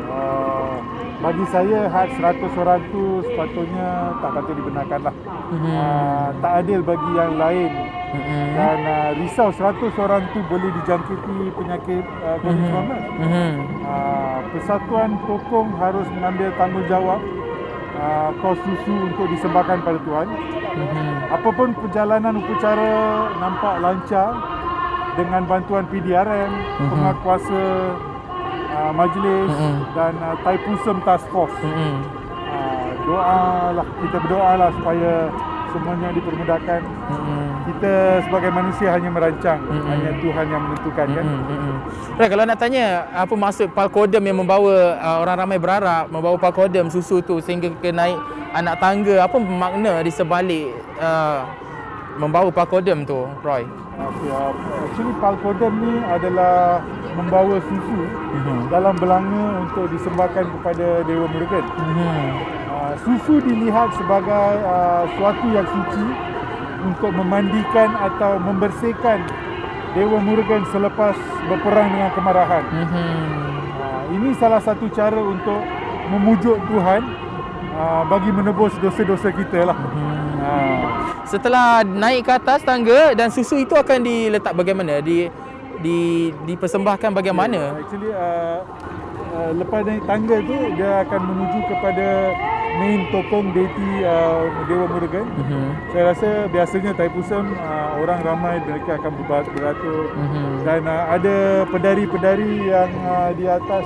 Uh, 0.07 0.79
bagi 1.23 1.45
saya 1.51 1.87
had 1.91 2.11
100 2.19 2.61
orang 2.61 2.81
tu 2.93 3.23
sepatutnya 3.27 4.15
tak 4.21 4.31
patut 4.37 4.55
dibenarkan 4.59 5.01
lah. 5.11 5.15
Mhm. 5.53 5.73
Uh, 5.73 6.27
tak 6.43 6.53
adil 6.63 6.81
bagi 6.85 7.11
yang 7.17 7.35
lain 7.41 7.71
Mhm. 8.13 8.45
dan 8.53 8.79
uh, 8.85 9.11
risau 9.17 9.49
100 9.49 9.97
orang 9.97 10.21
tu 10.37 10.45
boleh 10.45 10.69
dijangkiti 10.83 11.49
penyakit 11.57 12.05
uh, 12.21 12.37
COVID-19. 12.45 12.77
Mhm. 13.25 13.51
Uh, 13.89 14.39
Persatuan 14.53 15.17
Tokong 15.25 15.73
harus 15.81 16.05
mengambil 16.13 16.53
tanggungjawab 16.61 17.21
uh, 17.97 18.29
kos 18.45 18.61
susu 18.61 18.95
untuk 19.09 19.27
disembahkan 19.33 19.81
pada 19.81 19.99
Tuhan. 20.05 20.29
Mhm. 20.73 21.07
Apapun 21.33 21.69
perjalanan 21.77 22.35
upacara 22.41 22.93
nampak 23.37 23.75
lancar 23.81 24.31
dengan 25.17 25.45
bantuan 25.45 25.85
PDRM, 25.93 26.53
Mhm. 26.81 26.89
pengakuasa 26.89 27.63
uh, 28.73 28.93
majlis 28.97 29.53
Mhm. 29.53 29.75
dan 29.93 30.13
uh, 30.25 30.37
Taipusam 30.41 30.99
Task 31.05 31.29
Force. 31.29 31.53
Mhm. 31.61 31.93
Uh, 32.49 32.89
doalah 33.05 33.87
kita 34.01 34.17
berdoalah 34.25 34.71
supaya 34.81 35.13
semuanya 35.73 36.09
dipermudahkan. 36.17 36.81
Mhm. 36.85 37.52
Kita 37.63 37.93
sebagai 38.27 38.51
manusia 38.51 38.89
hanya 38.91 39.07
merancang, 39.07 39.61
Mhm. 39.63 39.87
hanya 39.87 40.11
Tuhan 40.19 40.47
yang 40.51 40.63
menentukan 40.67 41.07
kan. 41.07 41.25
Mhm. 41.25 41.43
Mhm. 41.47 41.75
Right, 42.19 42.31
kalau 42.31 42.45
nak 42.45 42.59
tanya 42.59 42.85
apa 43.15 43.35
maksud 43.35 43.69
palkodem 43.71 44.23
yang 44.23 44.39
membawa 44.43 44.75
uh, 44.99 45.17
orang 45.23 45.37
ramai 45.39 45.59
berharap 45.59 46.11
membawa 46.11 46.37
palkodem 46.37 46.91
susu 46.91 47.23
tu 47.23 47.39
sehingga 47.39 47.71
ke 47.79 47.89
naik 47.89 48.19
anak 48.53 48.77
tangga 48.77 49.23
apa 49.23 49.37
makna 49.39 50.03
di 50.03 50.11
sebalik 50.11 50.75
uh, 50.99 51.47
membawa 52.19 52.51
palkodem 52.51 53.07
tu 53.07 53.25
Roy? 53.41 53.65
Okay, 53.93 54.29
uh, 54.29 54.51
actually 54.83 55.15
Palkodem 55.21 55.73
ni 55.79 55.95
adalah 56.03 56.81
membawa 57.15 57.61
susu 57.63 58.01
Mhm. 58.33 58.69
dalam 58.69 58.95
belanga 58.99 59.45
untuk 59.63 59.87
disembahkan 59.89 60.45
kepada 60.51 61.05
Dewa 61.07 61.29
Murugan. 61.29 61.65
Mhm. 61.65 62.25
Uh, 62.73 62.93
susu 63.05 63.39
dilihat 63.41 63.89
sebagai 63.95 64.49
uh, 64.65 65.05
suatu 65.15 65.47
yang 65.49 65.69
suci 65.69 66.05
untuk 66.83 67.11
memandikan 67.15 67.95
atau 67.95 68.39
membersihkan 68.43 69.23
Dewa 69.93 70.19
Murugan 70.25 70.65
selepas 70.73 71.17
berperang 71.47 71.89
dengan 71.93 72.11
kemarahan. 72.17 72.65
Mhm. 72.65 73.05
Uh, 73.77 74.03
ini 74.17 74.29
salah 74.41 74.61
satu 74.61 74.89
cara 74.89 75.21
untuk 75.21 75.61
memujuk 76.09 76.57
Tuhan 76.65 77.03
uh, 77.77 78.03
bagi 78.09 78.31
menebus 78.33 78.73
dosa-dosa 78.81 79.29
kita 79.31 79.69
lah. 79.69 79.77
Mhm. 79.77 80.21
Uh, 80.43 80.83
Setelah 81.29 81.87
naik 81.87 82.27
ke 82.27 82.33
atas 82.35 82.65
tangga 82.67 83.15
dan 83.15 83.31
susu 83.31 83.63
itu 83.63 83.77
akan 83.77 84.03
diletak 84.03 84.53
bagaimana? 84.57 84.99
Di 85.05 85.31
di 85.83 86.31
dipersembahkan 86.49 87.11
bagaimana? 87.13 87.79
Actually 87.79 88.11
uh, 88.11 88.65
uh, 89.37 89.51
lepas 89.57 89.81
naik 89.85 90.03
tangga 90.09 90.37
tu 90.45 90.57
dia 90.79 91.05
akan 91.05 91.21
menuju 91.21 91.59
kepada 91.69 92.07
main 92.75 93.05
tokong 93.09 93.53
deity 93.53 93.91
uh, 94.03 94.41
Dewa 94.65 94.87
Murugan. 94.87 95.27
Mhm. 95.29 95.63
Saya 95.91 96.05
rasa 96.09 96.29
biasanya 96.49 96.91
Taipusam 96.93 97.53
uh, 97.53 97.91
orang 97.97 98.21
ramai 98.23 98.57
mereka 98.61 98.97
akan 98.97 99.13
ber- 99.19 99.51
beratur 99.51 100.05
Mhm. 100.13 100.45
dan 100.63 100.81
uh, 100.83 101.05
ada 101.11 101.37
pedari-pedari 101.69 102.53
yang 102.67 102.91
uh, 103.03 103.31
di 103.33 103.45
atas 103.45 103.85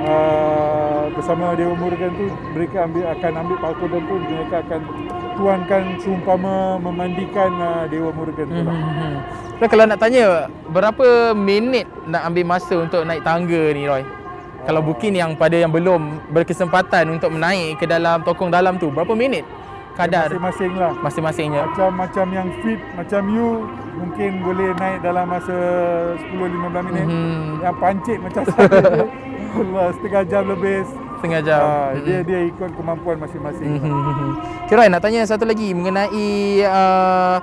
uh, 0.00 1.02
bersama 1.12 1.52
Dewa 1.52 1.74
Murugan 1.74 2.12
tu 2.12 2.26
mereka 2.50 2.84
ambil 2.84 3.04
akan 3.08 3.32
ambil 3.36 3.56
palkodon 3.58 4.02
tu 4.02 4.14
mereka 4.24 4.56
akan 4.62 4.80
tuankan 5.34 5.82
seumpama 5.98 6.54
memandikan 6.78 7.50
uh, 7.54 7.84
Dewa 7.86 8.10
Murugan 8.10 8.46
tu 8.46 8.60
lah. 8.62 8.74
Mhm. 8.74 9.14
Dan 9.58 9.66
kalau 9.66 9.84
nak 9.84 9.98
tanya 9.98 10.24
berapa 10.66 11.06
minit 11.34 11.90
nak 12.06 12.24
ambil 12.24 12.46
masa 12.46 12.78
untuk 12.78 13.02
naik 13.02 13.20
tangga 13.20 13.74
ni 13.74 13.84
Roy? 13.84 14.06
Kalau 14.68 14.84
mungkin 14.84 15.16
yang 15.16 15.32
pada 15.32 15.56
yang 15.56 15.72
belum 15.72 16.28
berkesempatan 16.28 17.08
untuk 17.16 17.32
menaik 17.32 17.80
ke 17.80 17.88
dalam 17.88 18.20
tokong 18.20 18.52
dalam 18.52 18.76
tu 18.76 18.92
berapa 18.92 19.16
minit 19.16 19.40
kadar 19.96 20.28
Masing-masing 20.28 20.72
lah. 20.76 20.92
masing-masingnya? 21.00 21.62
Macam 21.72 21.90
macam 21.96 22.26
yang 22.36 22.48
fit 22.60 22.76
macam 22.92 23.22
you 23.32 23.64
mungkin 23.96 24.30
boleh 24.44 24.76
naik 24.76 25.00
dalam 25.00 25.24
masa 25.24 25.56
10-15 26.20 26.84
minit. 26.84 27.06
Mhm. 27.08 27.64
Yang 27.64 27.76
pancit 27.80 28.18
macam 28.20 28.42
saya 28.52 29.08
Allah 29.56 29.86
setengah 29.96 30.22
jam 30.28 30.42
lebih. 30.52 30.84
Setengah 31.18 31.40
jam. 31.42 31.60
Ah, 31.60 31.90
Mhm. 31.98 32.04
dia 32.06 32.18
dia 32.22 32.40
ikut 32.46 32.70
kemampuan 32.78 33.18
masing-masing. 33.18 33.82
Mhm. 33.82 34.30
Okay, 34.70 34.74
Roy, 34.78 34.86
nak 34.86 35.02
tanya 35.02 35.26
satu 35.26 35.42
lagi 35.42 35.74
mengenai 35.74 36.28
uh, 36.62 37.36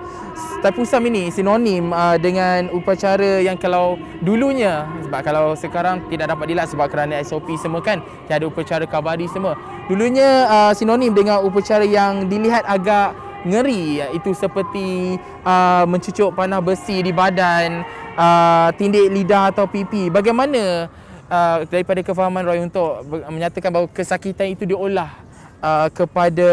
Taipusam 0.63 1.03
ini 1.11 1.29
sinonim 1.29 1.93
uh, 1.93 2.17
dengan 2.17 2.71
upacara 2.73 3.43
yang 3.43 3.53
kalau 3.53 3.99
dulunya 4.23 4.87
sebab 5.05 5.21
kalau 5.21 5.53
sekarang 5.53 6.01
tidak 6.09 6.31
dapat 6.31 6.45
dilaksanakan 6.49 6.71
sebab 6.73 6.87
kerana 6.89 7.13
SOP 7.21 7.53
semua 7.59 7.85
kan 7.85 8.01
tiada 8.25 8.49
upacara 8.49 8.81
kabadi 8.89 9.29
semua. 9.29 9.53
Dulunya 9.85 10.49
uh, 10.49 10.73
sinonim 10.73 11.13
dengan 11.13 11.45
upacara 11.45 11.85
yang 11.85 12.25
dilihat 12.25 12.65
agak 12.65 13.13
ngeri 13.45 14.01
iaitu 14.01 14.33
seperti 14.33 15.21
uh, 15.45 15.85
mencucuk 15.85 16.33
panah 16.33 16.57
besi 16.65 17.05
di 17.05 17.13
badan, 17.13 17.85
uh, 18.17 18.73
tindik 18.73 19.13
lidah 19.13 19.53
atau 19.53 19.69
pipi. 19.69 20.09
Bagaimana 20.09 20.89
uh, 21.35 21.57
daripada 21.67 21.99
kefahaman 21.99 22.43
Roy 22.47 22.59
untuk 22.63 23.03
menyatakan 23.27 23.69
bahawa 23.71 23.87
kesakitan 23.91 24.55
itu 24.55 24.63
diolah 24.63 25.11
uh, 25.59 25.87
kepada 25.91 26.49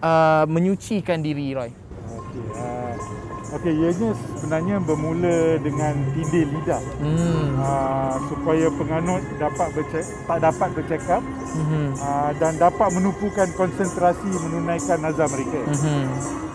uh, 0.00 0.44
menyucikan 0.48 1.20
diri 1.20 1.52
Roy. 1.52 1.70
Okey. 2.16 2.42
Uh, 2.56 3.56
okey, 3.60 3.72
ianya 3.76 4.10
sebenarnya 4.16 4.76
bermula 4.80 5.60
dengan 5.60 5.94
tindih 6.16 6.48
lidah. 6.48 6.82
Hmm. 7.00 7.46
Uh, 7.60 8.14
supaya 8.32 8.66
penganut 8.72 9.22
dapat 9.36 9.68
bercek, 9.76 10.04
tak 10.24 10.38
dapat 10.40 10.68
bercakap 10.72 11.22
Mhm. 11.52 12.00
uh, 12.00 12.30
dan 12.40 12.56
dapat 12.56 12.88
menumpukan 12.96 13.48
konsentrasi 13.52 14.24
menunaikan 14.24 15.04
nazar 15.04 15.28
mereka. 15.28 15.60
Mhm. 15.68 16.02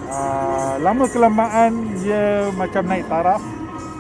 Uh, 0.08 0.74
lama 0.82 1.06
kelamaan 1.12 1.72
dia 2.02 2.50
macam 2.56 2.82
naik 2.88 3.06
taraf 3.12 3.44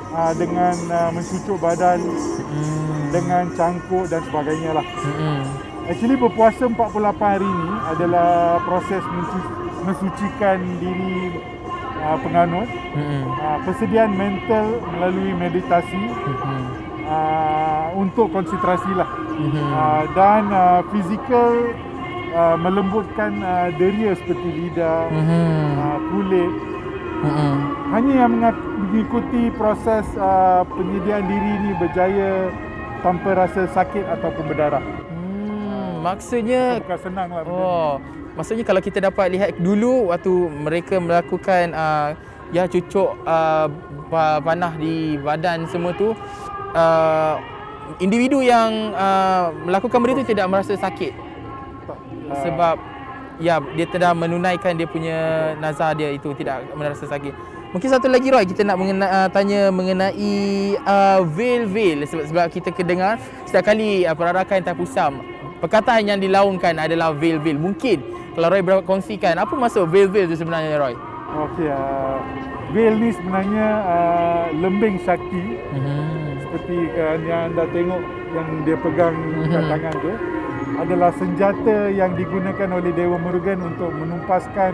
uh, 0.10 0.32
dengan 0.34 0.76
uh, 0.88 1.10
mencucuk 1.12 1.58
badan 1.58 2.00
Hmm. 2.48 3.12
dengan 3.12 3.44
cangkuk 3.54 4.08
dan 4.08 4.24
sebagainya 4.24 4.72
lah. 4.74 4.86
Mhm. 4.98 5.40
Actually 5.86 6.16
berpuasa 6.16 6.64
48 6.66 6.92
hari 7.16 7.48
ni 7.48 7.72
adalah 7.88 8.32
proses 8.62 9.04
mencu- 9.06 9.52
mensucikan 9.82 10.60
diri 10.78 11.32
uh, 11.98 12.18
penganut, 12.20 12.68
Mhm. 12.94 13.22
uh, 13.32 13.58
persediaan 13.64 14.12
mental 14.12 14.68
melalui 14.90 15.32
meditasi 15.34 16.04
Mhm. 16.08 16.60
uh, 17.04 17.86
untuk 17.96 18.28
konsentrasi 18.30 18.92
lah 18.92 19.08
Mhm. 19.34 19.64
uh, 19.70 20.04
dan 20.14 20.44
uh, 20.50 20.80
fizikal 20.90 21.52
uh, 22.30 22.56
melembutkan 22.56 23.40
uh, 23.40 23.72
deria 23.74 24.12
seperti 24.14 24.50
lidah, 24.52 25.08
Mhm. 25.10 25.44
uh, 25.74 25.98
kulit 26.06 26.54
Mhm. 27.18 27.56
hanya 27.90 28.14
yang 28.14 28.32
menga- 28.32 28.67
mengikuti 28.88 29.52
proses 29.60 30.08
uh, 30.16 30.64
penyediaan 30.64 31.28
diri 31.28 31.54
ni 31.60 31.72
berjaya 31.76 32.48
tanpa 33.04 33.36
rasa 33.36 33.68
sakit 33.68 34.08
ataupun 34.08 34.44
berdarah. 34.48 34.82
Hmm, 35.12 36.00
maksudnya 36.02 36.80
Bukan 36.80 37.00
senang 37.04 37.28
lah. 37.36 37.44
benda 37.44 37.52
ni. 37.52 37.68
Oh, 37.68 37.94
maksudnya 38.40 38.64
kalau 38.64 38.80
kita 38.80 39.04
dapat 39.04 39.28
lihat 39.36 39.50
dulu 39.60 40.08
waktu 40.16 40.32
mereka 40.64 40.96
melakukan 41.04 41.76
uh, 41.76 42.16
ya 42.56 42.64
cucuk 42.64 43.12
uh, 43.28 43.68
pa- 44.08 44.40
panah 44.40 44.72
di 44.80 45.20
badan 45.20 45.68
semua 45.68 45.92
tu 45.92 46.16
uh, 46.72 47.36
individu 48.00 48.40
yang 48.40 48.96
uh, 48.96 49.52
melakukan 49.68 50.00
benda 50.00 50.24
tu 50.24 50.32
tidak 50.32 50.48
merasa 50.48 50.80
sakit. 50.80 51.12
Uh, 52.32 52.40
sebab 52.40 52.80
ya 53.44 53.60
dia 53.76 53.86
telah 53.92 54.16
menunaikan 54.16 54.80
dia 54.80 54.88
punya 54.88 55.20
nazar 55.60 55.92
dia 55.94 56.16
itu 56.16 56.32
tidak 56.40 56.64
merasa 56.72 57.04
sakit. 57.04 57.57
Mungkin 57.68 57.90
satu 57.92 58.08
lagi 58.08 58.32
Roy 58.32 58.48
kita 58.48 58.64
nak 58.64 58.80
mengena, 58.80 59.06
uh, 59.06 59.28
tanya 59.28 59.68
mengenai 59.76 60.34
uh, 60.88 61.20
veil-veil 61.28 62.08
sebab, 62.08 62.24
sebab 62.32 62.46
kita 62.48 62.70
kedengar 62.72 63.20
setiap 63.44 63.68
kali 63.68 64.08
uh, 64.08 64.16
perarakan 64.16 64.64
Taipusam 64.64 65.20
perkataan 65.60 66.08
yang 66.08 66.20
dilaungkan 66.22 66.80
adalah 66.80 67.12
veil-veil. 67.12 67.60
Mungkin 67.60 68.00
kalau 68.34 68.48
Roy 68.48 68.64
berkongsikan 68.64 69.36
apa 69.36 69.52
maksud 69.52 69.92
veil-veil 69.92 70.32
itu 70.32 70.40
sebenarnya 70.40 70.80
Roy? 70.80 70.96
Okey, 71.28 71.68
uh, 71.68 72.18
veil 72.72 72.96
ni 72.96 73.12
sebenarnya 73.12 73.68
uh, 73.84 74.46
lembing 74.56 74.96
sakti 75.04 75.60
Hmm. 75.68 76.40
seperti 76.40 76.88
uh, 76.96 77.20
yang 77.28 77.52
anda 77.52 77.68
tengok 77.76 78.02
yang 78.32 78.48
dia 78.64 78.78
pegang 78.80 79.16
kat 79.44 79.60
Mhm. 79.60 79.70
tangan 79.70 79.96
tu 80.00 80.12
adalah 80.78 81.12
senjata 81.20 81.78
yang 81.92 82.16
digunakan 82.16 82.70
oleh 82.72 82.96
Dewa 82.96 83.20
Murugan 83.20 83.60
untuk 83.60 83.92
menumpaskan 83.92 84.72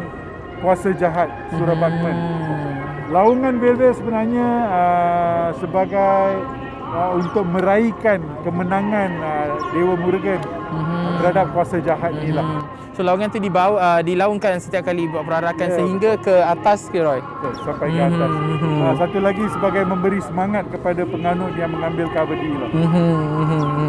kuasa 0.63 0.95
jahat 0.95 1.27
Surabakman. 1.51 2.15
Hmm. 2.15 3.11
Laungan 3.11 3.59
veil-veil 3.59 3.93
sebenarnya 3.93 4.47
uh, 4.65 5.47
sebagai 5.59 6.39
uh, 6.87 7.11
untuk 7.13 7.43
meraihkan 7.45 8.23
kemenangan 8.41 9.09
uh, 9.19 9.47
Dewa 9.75 9.99
Murugan 9.99 10.39
Mhm. 10.73 11.21
terhadap 11.21 11.53
kuasa 11.53 11.77
jahat 11.77 12.17
ni 12.17 12.33
lah. 12.33 12.41
Hmm. 12.41 12.65
So 12.93 13.01
laungan 13.01 13.29
tu 13.29 13.37
dibawa 13.37 13.77
uh, 13.77 14.01
dilaungkan 14.01 14.57
setiap 14.57 14.85
kali 14.85 15.05
buat 15.05 15.21
perarakan 15.21 15.65
Ya. 15.69 15.75
sehingga 15.77 16.11
ke 16.17 16.33
atas 16.33 16.89
ke 16.89 16.97
Roy. 16.97 17.21
Betul, 17.21 17.53
sampai 17.61 17.87
ke 17.89 18.01
atas. 18.01 18.29
Mhm. 18.33 18.73
Uh, 18.81 18.93
satu 18.97 19.17
lagi 19.21 19.43
sebagai 19.53 19.83
memberi 19.85 20.19
semangat 20.21 20.65
kepada 20.69 21.01
penganut 21.05 21.53
yang 21.53 21.69
mengambil 21.69 22.09
kabadi 22.09 22.49
lah. 22.57 22.69
Hmm. 22.73 23.82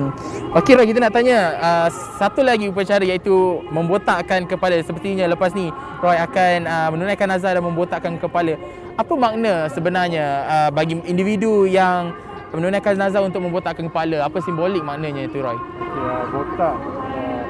Okey 0.54 0.78
Roy 0.78 0.86
kita 0.86 1.02
nak 1.02 1.10
tanya 1.10 1.58
uh, 1.58 1.88
satu 2.14 2.46
lagi 2.46 2.70
upacara 2.70 3.02
iaitu 3.02 3.58
membotakkan 3.74 4.46
kepala 4.46 4.78
sepertinya 4.86 5.26
lepas 5.26 5.50
ni 5.50 5.66
Roy 5.98 6.14
akan 6.14 6.70
uh, 6.70 6.88
menunaikan 6.94 7.26
nazar 7.26 7.58
dan 7.58 7.64
membotakkan 7.66 8.14
kepala. 8.22 8.54
Apa 8.94 9.18
makna 9.18 9.66
sebenarnya 9.74 10.46
uh, 10.46 10.70
bagi 10.70 11.02
individu 11.10 11.66
yang 11.66 12.14
menunaikan 12.54 12.94
nazar 12.94 13.26
untuk 13.26 13.42
membotakkan 13.42 13.90
kepala? 13.90 14.30
Apa 14.30 14.38
simbolik 14.46 14.86
maknanya 14.86 15.26
itu 15.26 15.42
Roy? 15.42 15.58
Okay, 15.58 16.06
uh, 16.06 16.22
botak. 16.30 16.76
Uh, 16.78 17.42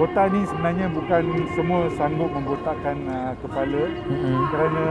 botak 0.00 0.26
ni 0.32 0.40
sebenarnya 0.48 0.86
bukan 0.88 1.22
semua 1.52 1.80
sanggup 2.00 2.32
membotakkan 2.32 2.96
uh, 3.12 3.36
kepala 3.44 3.92
Hmm. 4.08 4.40
kerana 4.48 4.84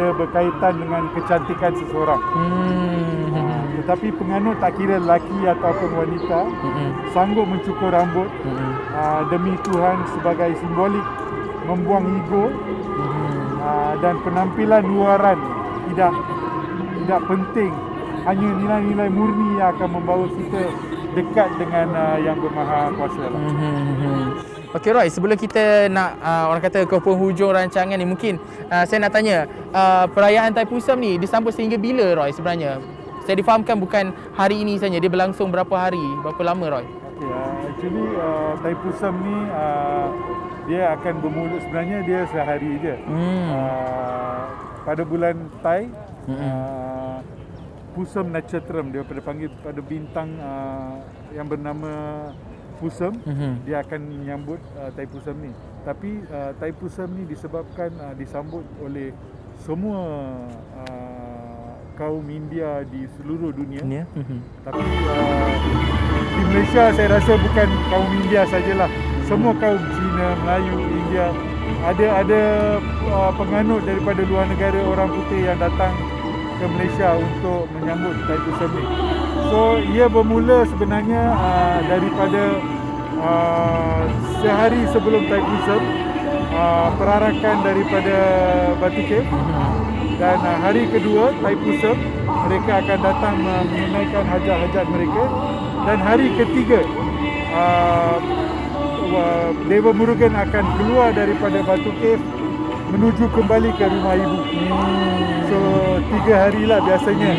ia 0.00 0.06
berkaitan 0.16 0.74
dengan 0.80 1.02
kecantikan 1.12 1.76
seseorang. 1.76 2.20
Hmm. 2.24 3.51
Tetapi 3.82 4.14
penganut 4.14 4.62
tak 4.62 4.78
kira 4.78 5.02
lelaki 5.02 5.42
ataupun 5.42 5.90
wanita 5.90 6.38
Hmm. 6.46 6.90
sanggup 7.10 7.50
mencukur 7.50 7.90
rambut 7.90 8.30
Hmm. 8.46 8.72
uh, 8.94 9.20
demi 9.26 9.58
Tuhan 9.66 10.06
sebagai 10.14 10.54
simbolik 10.62 11.02
membuang 11.66 12.06
ego 12.14 12.46
Hmm. 12.46 13.58
uh, 13.58 13.92
dan 13.98 14.22
penampilan 14.22 14.86
luaran 14.86 15.38
tidak 15.90 16.14
tidak 17.02 17.20
penting 17.26 17.72
hanya 18.22 18.48
nilai-nilai 18.54 19.10
murni 19.10 19.58
yang 19.58 19.74
akan 19.74 19.98
membawa 19.98 20.30
kita 20.30 20.62
dekat 21.18 21.48
dengan 21.58 21.86
uh, 21.90 22.18
yang 22.22 22.38
bermaha 22.38 22.86
kuasa 22.94 23.24
lah. 23.26 23.40
Hmm. 23.42 24.26
Okey 24.72 24.88
Roy, 24.94 25.10
sebelum 25.12 25.36
kita 25.36 25.90
nak 25.92 26.16
uh, 26.22 26.48
orang 26.48 26.62
kata 26.64 26.88
ke 26.88 26.96
penghujung 26.96 27.52
rancangan 27.52 27.98
ni 27.98 28.06
mungkin 28.08 28.40
uh, 28.72 28.86
saya 28.88 29.04
nak 29.04 29.12
tanya 29.12 29.44
uh, 29.74 30.08
perayaan 30.08 30.54
Taipusam 30.54 30.96
ni 30.96 31.20
disambut 31.20 31.52
sehingga 31.52 31.76
bila 31.76 32.14
Roy 32.16 32.30
sebenarnya? 32.32 32.80
Saya 33.22 33.38
difahamkan 33.38 33.78
bukan 33.78 34.10
hari 34.34 34.62
ini 34.62 34.76
saja, 34.76 34.98
dia 34.98 35.10
berlangsung 35.10 35.48
berapa 35.48 35.70
hari, 35.78 36.02
berapa 36.22 36.42
lama 36.42 36.78
Roy? 36.78 36.86
Okay, 36.86 37.30
uh, 37.30 37.54
actually 37.70 38.06
uh, 38.18 38.52
Taipusam 38.58 39.14
ni 39.22 39.36
uh, 39.54 40.06
dia 40.66 40.82
akan 40.94 41.14
bermula 41.22 41.56
sebenarnya 41.62 41.98
dia 42.02 42.20
sehari 42.26 42.70
je. 42.82 42.94
Hmm. 43.06 43.46
Uh, 43.46 44.42
pada 44.82 45.02
bulan 45.06 45.36
Tai 45.62 45.86
Mm-mm. 46.26 46.42
uh, 46.42 47.18
Pusam 47.94 48.34
Nakshotram 48.34 48.90
dia 48.90 49.06
pada 49.06 49.20
panggil 49.22 49.52
pada 49.62 49.78
bintang 49.78 50.34
uh, 50.42 50.98
yang 51.30 51.46
bernama 51.46 51.90
Pusam 52.82 53.14
Mhm. 53.22 53.62
dia 53.62 53.78
akan 53.78 54.00
menyambut 54.02 54.58
uh, 54.74 54.90
Taipusam 54.98 55.38
ni. 55.38 55.54
Tapi 55.86 56.26
uh, 56.26 56.50
Taipusam 56.58 57.06
ni 57.14 57.22
disebabkan 57.30 57.94
uh, 58.02 58.14
disambut 58.18 58.66
oleh 58.82 59.14
semua 59.62 60.02
uh, 60.82 61.11
kaum 62.02 62.26
India 62.26 62.82
di 62.90 63.06
seluruh 63.14 63.54
dunia. 63.54 63.78
Ya. 63.86 64.02
Mhm. 64.18 64.38
Tapi 64.66 64.82
uh, 65.06 65.54
di 66.34 66.42
Malaysia 66.50 66.90
saya 66.90 67.08
rasa 67.14 67.32
bukan 67.38 67.68
kaum 67.94 68.10
India 68.26 68.42
sajalah. 68.50 68.90
Semua 69.30 69.54
kaum 69.62 69.78
Cina, 69.94 70.34
Melayu, 70.42 70.82
India 70.82 71.30
ada 71.86 72.06
ada 72.26 72.42
uh, 73.06 73.30
penganut 73.38 73.86
daripada 73.86 74.18
luar 74.26 74.50
negara 74.50 74.82
orang 74.82 75.14
putih 75.14 75.46
yang 75.46 75.58
datang 75.62 75.94
ke 76.58 76.66
Malaysia 76.66 77.14
untuk 77.14 77.70
menyambut 77.70 78.18
Taipusam 78.26 78.70
ni. 78.74 78.84
So 79.46 79.58
ia 79.94 80.06
bermula 80.10 80.66
sebenarnya 80.74 81.22
uh, 81.38 81.78
daripada 81.86 82.42
uh, 83.22 84.02
sehari 84.42 84.82
sebelum 84.90 85.22
Taipusam 85.30 85.82
uh, 86.50 86.88
perarakan 86.98 87.56
daripada 87.62 88.16
Batu 88.82 89.02
Cave 89.06 89.30
dan 90.20 90.36
uh, 90.42 90.56
hari 90.60 90.88
kedua 90.90 91.32
Taipusam 91.40 91.96
mereka 92.48 92.72
akan 92.84 92.98
datang 93.00 93.36
uh, 93.46 93.62
menunaikan 93.68 94.24
hajat-hajat 94.26 94.86
mereka 94.90 95.22
dan 95.86 95.98
hari 95.98 96.26
ketiga 96.36 96.80
uh, 97.54 98.16
wa- 99.12 99.54
Dewa 99.66 99.92
Murugan 99.94 100.34
akan 100.36 100.64
keluar 100.78 101.08
daripada 101.16 101.58
Batu 101.64 101.92
Cave 102.00 102.22
menuju 102.92 103.24
kembali 103.32 103.72
ke 103.80 103.84
rumah 103.88 104.14
ibu. 104.20 104.40
So 105.48 105.58
tiga 106.12 106.34
hari 106.48 106.68
lah 106.68 106.80
biasanya. 106.84 107.32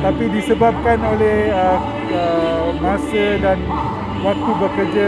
Tapi 0.00 0.24
disebabkan 0.32 1.00
oleh 1.00 1.52
uh, 1.52 1.80
uh, 2.12 2.66
masa 2.80 3.36
dan 3.40 3.60
waktu 4.24 4.50
bekerja 4.56 5.06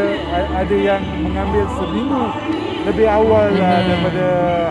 ada 0.52 0.76
yang 0.76 1.00
mengambil 1.24 1.64
seminggu 1.81 2.24
lebih 2.85 3.09
awal 3.09 3.48
uh, 3.57 3.81
daripada 3.88 4.26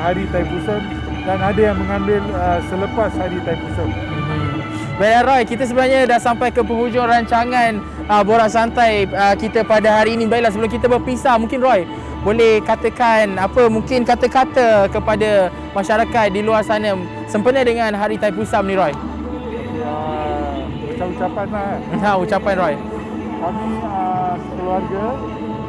hari 0.06 0.24
Taipusam 0.30 0.82
dan 1.26 1.42
ada 1.42 1.58
yang 1.58 1.78
mengambil 1.82 2.22
uh, 2.38 2.62
selepas 2.70 3.10
hari 3.18 3.42
Taipusam. 3.42 3.90
Baik 4.96 5.28
Roy, 5.28 5.42
kita 5.44 5.68
sebenarnya 5.68 6.08
dah 6.08 6.22
sampai 6.24 6.56
ke 6.56 6.64
penghujung 6.64 7.04
rancangan 7.04 7.84
uh, 8.08 8.24
Borak 8.24 8.48
Santai 8.48 9.04
uh, 9.12 9.36
kita 9.36 9.68
pada 9.68 9.92
hari 9.92 10.16
ini. 10.16 10.24
Baiklah 10.24 10.56
sebelum 10.56 10.72
kita 10.72 10.88
berpisah, 10.88 11.36
mungkin 11.36 11.60
Roy 11.60 11.84
boleh 12.24 12.58
katakan 12.66 13.38
apa 13.38 13.70
mungkin 13.70 14.02
kata-kata 14.02 14.90
kepada 14.90 15.54
masyarakat 15.78 16.34
di 16.34 16.42
luar 16.42 16.66
sana 16.66 16.98
sempena 17.30 17.62
dengan 17.62 17.94
Hari 17.94 18.18
Taipusam 18.18 18.66
ni 18.66 18.74
Roy. 18.74 18.96
Uh, 19.84 20.66
ucap-ucapan 20.96 21.46
lah. 21.54 21.78
eh. 21.78 22.00
Ha, 22.02 22.10
ucapan 22.18 22.56
Roy. 22.56 22.74
Kami 23.36 23.68
uh, 23.84 24.34
sekeluarga 24.42 25.04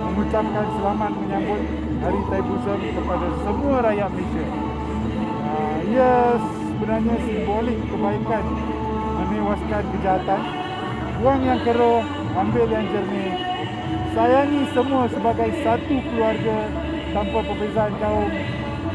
mengucapkan 0.07 0.65
selamat 0.81 1.13
menyambut 1.19 1.61
Hari 2.01 2.21
Taipusam 2.31 2.79
kepada 2.95 3.27
semua 3.43 3.77
rakyat 3.85 4.11
Malaysia. 4.15 4.66
Ia 5.87 6.35
sebenarnya 6.35 7.17
simbolik 7.23 7.79
kebaikan 7.87 8.45
menewaskan 9.23 9.85
kejahatan. 9.95 10.41
Buang 11.23 11.41
yang 11.47 11.61
keruh, 11.63 12.03
ambil 12.35 12.67
yang 12.67 12.87
jernih. 12.91 13.33
Sayangi 14.11 14.63
semua 14.75 15.07
sebagai 15.07 15.51
satu 15.63 15.95
keluarga 16.11 16.59
tanpa 17.15 17.39
perbezaan 17.47 17.95
kaum. 18.03 18.31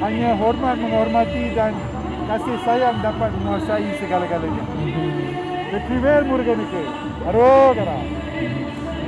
Hanya 0.02 0.30
hormat 0.36 0.76
menghormati 0.82 1.56
dan 1.56 1.72
kasih 2.28 2.58
sayang 2.68 3.00
dapat 3.00 3.32
menguasai 3.40 3.90
segala-galanya. 4.02 4.64
Retrieval 5.72 6.22
Muruganika. 6.28 6.84
Haro 7.24 7.72
kara. 7.72 7.98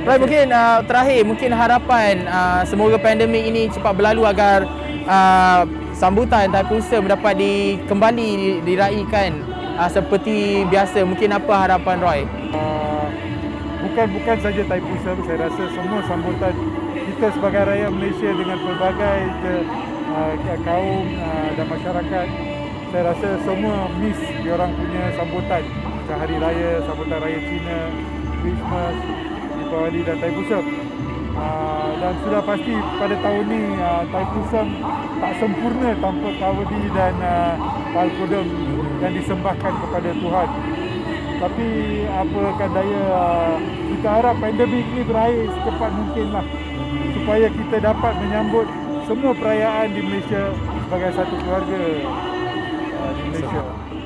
Roy 0.04 0.16
mungkin 0.20 0.46
uh, 0.52 0.80
terakhir 0.84 1.20
mungkin 1.24 1.50
harapan 1.56 2.28
uh, 2.28 2.60
semoga 2.68 3.00
pandemik 3.00 3.40
ini 3.48 3.72
cepat 3.72 3.96
berlalu 3.96 4.28
agar 4.28 4.68
uh, 5.08 5.64
sambutan 5.94 6.50
Taipusam 6.50 7.06
dapat 7.06 7.38
di, 7.38 7.78
kembali 7.86 8.28
di- 8.36 8.60
diraikan 8.66 9.40
uh, 9.78 9.88
seperti 9.88 10.66
biasa. 10.68 11.06
Mungkin 11.06 11.30
apa 11.30 11.54
harapan 11.54 11.96
Roy? 12.02 12.20
Uh, 12.50 13.06
bukan 13.86 14.06
bukan 14.18 14.36
saja 14.42 14.62
Taipusam 14.66 15.16
saya 15.24 15.38
rasa 15.48 15.62
semua 15.70 16.00
sambutan 16.04 16.54
kita 16.94 17.26
sebagai 17.30 17.62
rakyat 17.62 17.90
Malaysia 17.94 18.30
dengan 18.34 18.58
pelbagai 18.58 19.20
uh, 20.14 20.34
kaum 20.66 21.06
uh, 21.18 21.48
dan 21.54 21.66
masyarakat 21.70 22.26
saya 22.94 23.02
rasa 23.10 23.28
semua 23.42 23.90
miss 23.98 24.18
diorang 24.42 24.70
punya 24.78 25.02
sambutan 25.18 25.62
macam 25.82 26.16
hari 26.20 26.36
raya 26.38 26.70
sambutan 26.86 27.18
raya 27.18 27.38
Cina 27.42 27.78
Christmas 28.42 28.94
Deepawali 29.54 30.00
dan 30.06 30.16
Taipusam 30.22 30.64
uh, 31.36 31.88
dan 31.98 32.12
sudah 32.22 32.42
pasti 32.42 32.74
pada 32.98 33.14
tahun 33.18 33.44
ni 33.50 33.62
uh, 33.78 34.02
Taipusam 34.10 34.66
tak 35.20 35.32
sempurna 35.38 35.90
tanpa 35.98 36.28
kawadi 36.38 36.82
dan 36.94 37.14
uh, 37.22 37.54
palkodam 37.94 38.46
yang 39.02 39.12
disembahkan 39.14 39.72
kepada 39.84 40.10
Tuhan 40.14 40.48
tapi 41.34 41.66
apakan 42.08 42.70
daya 42.72 43.02
uh, 43.10 43.54
kita 43.90 44.08
harap 44.08 44.36
pandemik 44.38 44.86
ni 44.94 45.02
berakhir 45.04 45.46
secepat 45.50 45.90
mungkin 45.92 46.26
lah 46.32 46.46
supaya 47.14 47.46
kita 47.50 47.76
dapat 47.82 48.12
menyambut 48.22 48.66
semua 49.04 49.32
perayaan 49.36 49.92
di 49.92 50.00
Malaysia 50.00 50.42
sebagai 50.88 51.10
satu 51.12 51.34
keluarga 51.44 51.76
di 53.14 53.22
Malaysia. 53.28 53.62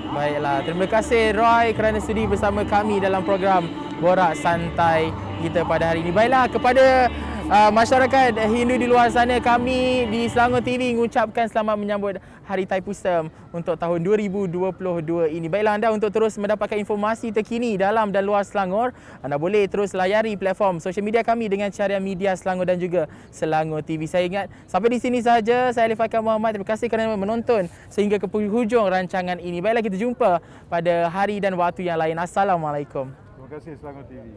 Baiklah, 0.08 0.58
terima 0.66 0.86
kasih 0.90 1.24
Roy 1.36 1.66
kerana 1.78 2.02
sudi 2.02 2.26
bersama 2.26 2.66
kami 2.66 2.98
dalam 2.98 3.22
program 3.22 3.87
Borak 3.98 4.38
Santai 4.38 5.10
kita 5.38 5.62
pada 5.62 5.90
hari 5.90 6.02
ini. 6.02 6.10
Baiklah, 6.10 6.50
kepada 6.50 7.10
uh, 7.50 7.70
masyarakat 7.70 8.34
Hindu 8.50 8.74
di 8.78 8.86
luar 8.86 9.10
sana, 9.10 9.38
kami 9.38 10.06
di 10.10 10.26
Selangor 10.30 10.62
TV 10.62 10.94
mengucapkan 10.94 11.46
selamat 11.46 11.76
menyambut 11.78 12.14
Hari 12.48 12.64
Taipusam 12.64 13.28
untuk 13.52 13.76
tahun 13.76 14.00
2022 14.00 15.36
ini. 15.36 15.46
Baiklah 15.52 15.76
anda 15.76 15.92
untuk 15.92 16.08
terus 16.08 16.40
mendapatkan 16.40 16.80
informasi 16.80 17.28
terkini 17.28 17.76
dalam 17.76 18.08
dan 18.08 18.24
luar 18.24 18.42
Selangor, 18.42 18.96
anda 19.20 19.36
boleh 19.36 19.68
terus 19.68 19.92
layari 19.92 20.32
platform 20.34 20.80
sosial 20.80 21.04
media 21.04 21.20
kami 21.20 21.46
dengan 21.52 21.68
cara 21.68 22.00
media 22.00 22.32
Selangor 22.38 22.64
dan 22.64 22.80
juga 22.80 23.04
Selangor 23.28 23.84
TV. 23.84 24.08
Saya 24.08 24.24
ingat 24.24 24.46
sampai 24.64 24.96
di 24.96 24.98
sini 24.98 25.20
sahaja 25.20 25.74
saya 25.76 25.92
Alif 25.92 26.00
Akam 26.00 26.24
Muhammad. 26.24 26.56
Terima 26.56 26.68
kasih 26.68 26.88
kerana 26.88 27.14
menonton 27.14 27.68
sehingga 27.92 28.16
ke 28.16 28.26
hujung 28.26 28.88
rancangan 28.88 29.36
ini. 29.38 29.60
Baiklah 29.60 29.84
kita 29.84 30.00
jumpa 30.00 30.40
pada 30.72 31.12
hari 31.12 31.42
dan 31.42 31.52
waktu 31.52 31.84
yang 31.84 32.00
lain. 32.00 32.16
Assalamualaikum. 32.16 33.27
Terima 33.48 33.64
kasih 33.64 33.80
Selangor 33.80 34.04
TV. 34.12 34.28